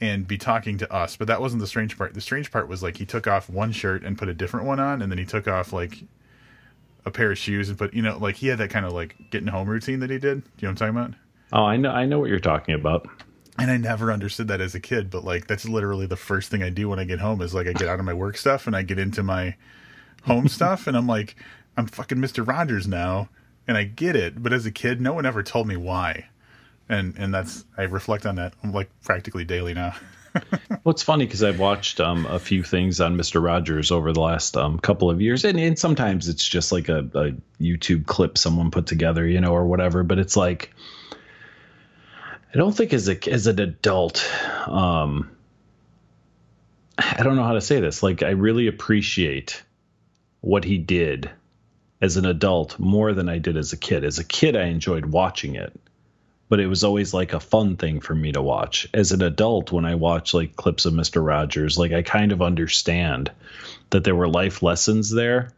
[0.00, 1.16] and be talking to us.
[1.16, 2.14] But that wasn't the strange part.
[2.14, 4.80] The strange part was like he took off one shirt and put a different one
[4.80, 6.02] on, and then he took off like
[7.04, 9.16] a pair of shoes and put you know like he had that kind of like
[9.30, 10.42] getting home routine that he did.
[10.42, 11.14] Do you know what I'm talking about?
[11.52, 13.06] Oh, I know, I know what you're talking about.
[13.58, 16.62] And I never understood that as a kid, but like that's literally the first thing
[16.62, 18.66] I do when I get home is like I get out of my work stuff
[18.66, 19.54] and I get into my
[20.24, 21.36] home stuff, and I'm like,
[21.76, 23.28] I'm fucking Mister Rogers now,
[23.66, 24.42] and I get it.
[24.42, 26.28] But as a kid, no one ever told me why
[26.92, 29.94] and and that's I reflect on that like practically daily now.
[30.34, 34.20] well, it's funny because I've watched um, a few things on Mister Rogers over the
[34.20, 38.38] last um, couple of years, and, and sometimes it's just like a, a, YouTube clip
[38.38, 40.02] someone put together, you know, or whatever.
[40.02, 40.72] But it's like
[42.54, 44.30] I don't think as a as an adult,
[44.66, 45.30] um,
[46.98, 48.02] I don't know how to say this.
[48.02, 49.62] Like I really appreciate
[50.40, 51.30] what he did
[52.02, 54.04] as an adult more than I did as a kid.
[54.04, 55.72] As a kid, I enjoyed watching it
[56.52, 58.86] but it was always like a fun thing for me to watch.
[58.92, 61.26] As an adult, when I watch like clips of Mr.
[61.26, 63.32] Rogers, like I kind of understand
[63.88, 65.48] that there were life lessons there,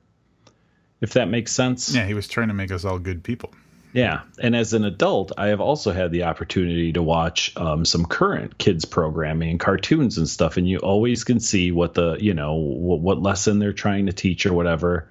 [1.01, 1.93] if that makes sense.
[1.93, 3.51] Yeah, he was trying to make us all good people.
[3.93, 4.21] Yeah.
[4.41, 8.57] And as an adult, I have also had the opportunity to watch um, some current
[8.59, 10.59] kids programming and cartoons and stuff.
[10.59, 14.13] And you always can see what the, you know, what, what lesson they're trying to
[14.13, 15.09] teach or whatever.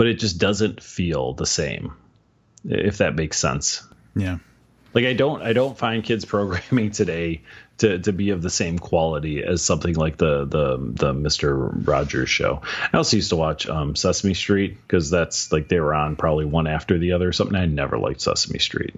[0.00, 1.92] But it just doesn't feel the same,
[2.64, 3.86] if that makes sense.
[4.16, 4.38] Yeah.
[4.94, 7.42] Like I don't I don't find kids programming today
[7.76, 12.30] to, to be of the same quality as something like the the the Mister Rogers
[12.30, 12.62] show.
[12.90, 16.46] I also used to watch um, Sesame Street because that's like they were on probably
[16.46, 17.54] one after the other or something.
[17.54, 18.94] I never liked Sesame Street.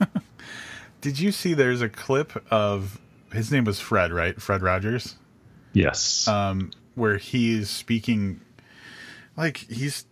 [1.00, 1.54] Did you see?
[1.54, 3.00] There's a clip of
[3.32, 4.38] his name was Fred, right?
[4.38, 5.16] Fred Rogers.
[5.72, 6.28] Yes.
[6.28, 8.42] Um, where he is speaking,
[9.36, 10.06] like he's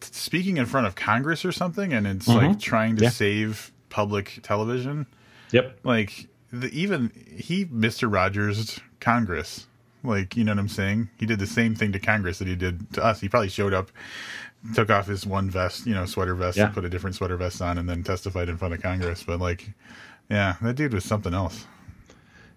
[0.00, 2.46] speaking in front of Congress or something, and it's mm-hmm.
[2.46, 3.10] like trying to yeah.
[3.10, 5.06] save public television.
[5.52, 5.80] Yep.
[5.84, 9.66] Like the, even he, Mister Rogers, Congress.
[10.02, 11.10] Like you know what I'm saying?
[11.18, 13.20] He did the same thing to Congress that he did to us.
[13.20, 13.90] He probably showed up,
[14.74, 16.66] took off his one vest, you know, sweater vest, yeah.
[16.66, 19.22] and put a different sweater vest on, and then testified in front of Congress.
[19.22, 19.68] But like,
[20.30, 21.66] yeah, that dude was something else.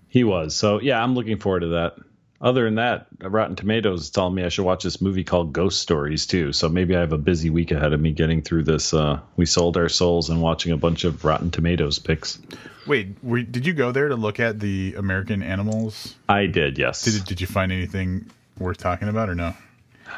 [0.08, 0.56] He was.
[0.56, 1.96] So yeah, I'm looking forward to that
[2.44, 5.80] other than that, Rotten Tomatoes is telling me I should watch this movie called Ghost
[5.80, 6.52] Stories too.
[6.52, 8.94] So maybe I have a busy week ahead of me getting through this.
[8.94, 12.38] Uh, we sold our souls and watching a bunch of Rotten Tomatoes picks.
[12.86, 13.16] Wait,
[13.50, 16.16] did you go there to look at the American Animals?
[16.28, 16.78] I did.
[16.78, 17.04] Yes.
[17.04, 18.30] Did Did you find anything
[18.60, 19.56] worth talking about or no?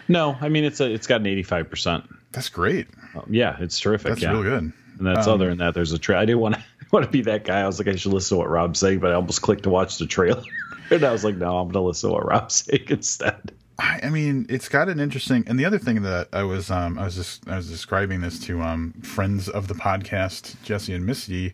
[0.08, 2.10] No, I mean it's a it's got an eighty five percent.
[2.32, 2.88] That's great.
[3.16, 4.10] Um, yeah, it's terrific.
[4.10, 4.32] That's yeah.
[4.32, 4.74] real good.
[4.98, 7.12] And that's um, other than that, there's a tra- I didn't want to want to
[7.12, 7.62] be that guy.
[7.62, 9.70] I was like, I should listen to what Rob's saying, but I almost clicked to
[9.70, 10.44] watch the trailer.
[10.92, 13.52] and I was like, no, I'm to listen to what Rob's saying instead.
[13.78, 15.44] I, I, mean, it's got an interesting.
[15.48, 18.40] And the other thing that I was, um, I was just, I was describing this
[18.42, 21.54] to um, friends of the podcast, Jesse and Misty,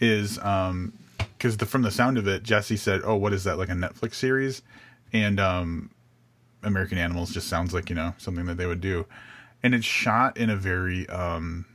[0.00, 0.92] is um,
[1.36, 3.58] because the, from the sound of it, Jesse said, "Oh, what is that?
[3.58, 4.62] Like a Netflix series?"
[5.12, 5.90] And um,
[6.62, 9.04] American Animals just sounds like you know something that they would do,
[9.62, 11.66] and it's shot in a very um,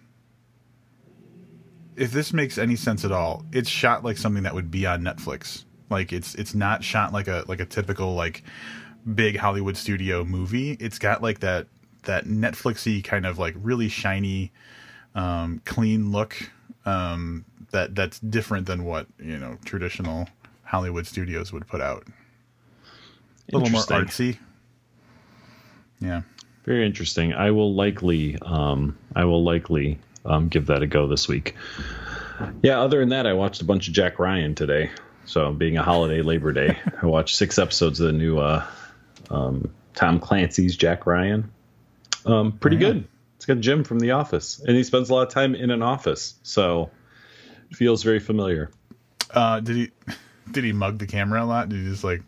[1.97, 5.01] if this makes any sense at all, it's shot like something that would be on
[5.01, 5.65] Netflix.
[5.89, 8.43] Like it's it's not shot like a like a typical like
[9.15, 10.71] big Hollywood studio movie.
[10.79, 11.67] It's got like that
[12.03, 14.51] that Netflixy kind of like really shiny,
[15.15, 16.51] um, clean look.
[16.85, 20.27] Um, that that's different than what you know traditional
[20.63, 22.05] Hollywood studios would put out.
[23.51, 24.37] A little more artsy.
[25.99, 26.21] Yeah.
[26.65, 27.33] very interesting.
[27.33, 31.55] I will likely, um, I will likely um, give that a go this week.
[32.61, 32.79] Yeah.
[32.79, 34.91] Other than that, I watched a bunch of Jack Ryan today.
[35.27, 38.65] So, being a holiday Labor Day, I watched six episodes of the new uh,
[39.29, 41.51] um, Tom Clancy's Jack Ryan.
[42.25, 42.93] Um, pretty Oh, yeah.
[42.93, 43.07] good.
[43.35, 45.83] It's got Jim from The Office, and he spends a lot of time in an
[45.83, 46.89] office, so
[47.69, 48.71] it feels very familiar.
[49.29, 49.91] Uh, did he
[50.51, 51.69] did he mug the camera a lot?
[51.69, 52.21] Did he just like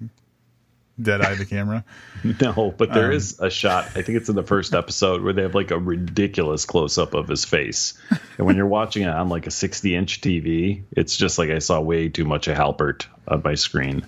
[1.01, 1.83] dead eye the camera?
[2.41, 3.85] No, but there Um, is a shot.
[3.95, 7.13] I think it's in the first episode where they have like a ridiculous close up
[7.13, 7.93] of his face.
[8.37, 11.59] And when you're watching it on like a 60 inch TV, it's just like I
[11.59, 14.05] saw way too much of Halpert on my screen.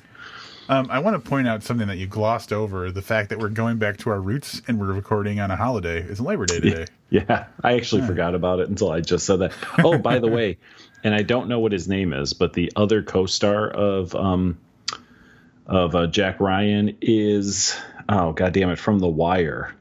[0.69, 3.49] Um, I want to point out something that you glossed over: the fact that we're
[3.49, 6.01] going back to our roots and we're recording on a holiday.
[6.01, 6.85] It's Labor Day today.
[7.09, 9.51] Yeah, I actually forgot about it until I just said that.
[9.83, 10.59] Oh, by the way,
[11.03, 14.57] and I don't know what his name is, but the other co-star of um
[15.71, 17.75] of uh, Jack Ryan is
[18.09, 19.73] oh god damn it from The Wire.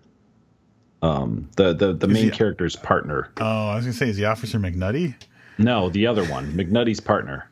[1.03, 3.31] Um, the the the main he- character's partner.
[3.41, 5.15] Oh, I was gonna say, is the Officer McNulty
[5.59, 7.49] No, the other one, McNulty's partner,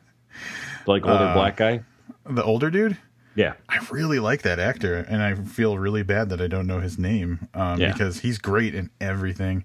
[0.85, 1.81] the, like older Uh, black guy.
[2.29, 2.97] the older dude?
[3.35, 6.79] Yeah, I really like that actor, and I feel really bad that I don't know
[6.79, 7.91] his name um, Yeah.
[7.91, 9.63] because he's great in everything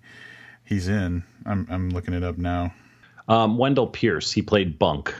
[0.64, 1.22] he's in.
[1.44, 2.72] I'm I'm looking it up now.
[3.28, 4.32] um, Wendell Pierce.
[4.32, 5.14] He played Bunk,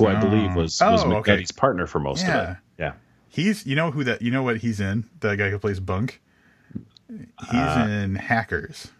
[0.00, 1.44] who I believe was was Oh, okay.
[1.56, 2.56] Partner for most of it.
[2.78, 2.92] Yeah.
[3.28, 6.20] He's you know who that you know what he's in the guy who plays Bunk.
[7.08, 8.90] He's Uh, in Hackers.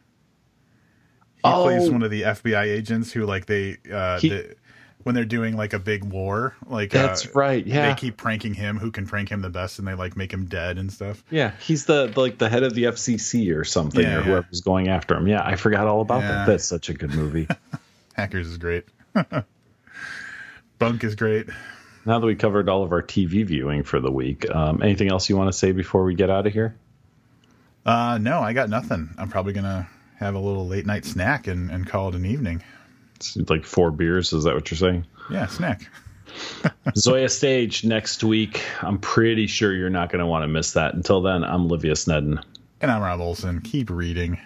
[1.36, 1.62] He Oh.
[1.64, 4.55] plays one of the FBI agents who like they uh, He- the,
[5.03, 7.66] when they're doing like a big war like That's uh, right.
[7.66, 7.88] Yeah.
[7.88, 10.44] they keep pranking him who can prank him the best and they like make him
[10.44, 11.24] dead and stuff.
[11.30, 14.24] Yeah, he's the, the like the head of the FCC or something, Yeah, or yeah.
[14.24, 15.26] whoever's going after him.
[15.26, 16.28] Yeah, I forgot all about Yeah.
[16.32, 16.46] that.
[16.46, 17.48] That's such a good movie.
[18.14, 18.84] Hackers is great.
[20.81, 21.47] Bunk is great.
[22.07, 25.28] now that we covered all of our TV viewing for the week, um, anything else
[25.28, 26.74] you want to say before we get out of here?
[27.85, 29.11] Uh, no, I got nothing.
[29.18, 32.62] I'm probably gonna have a little late night snack and, and call it an evening.
[33.16, 34.33] It's like four beers.
[34.33, 35.07] Is that what you're saying?
[35.31, 35.83] Yeah, snack.
[36.97, 38.64] Zoje Stage next week.
[38.81, 40.95] I'm pretty sure you're not going to want to miss that.
[40.95, 42.43] Until then, I'm Livius Nedin.
[42.81, 43.61] And I'm Rob Olson.
[43.61, 44.41] Keep reading.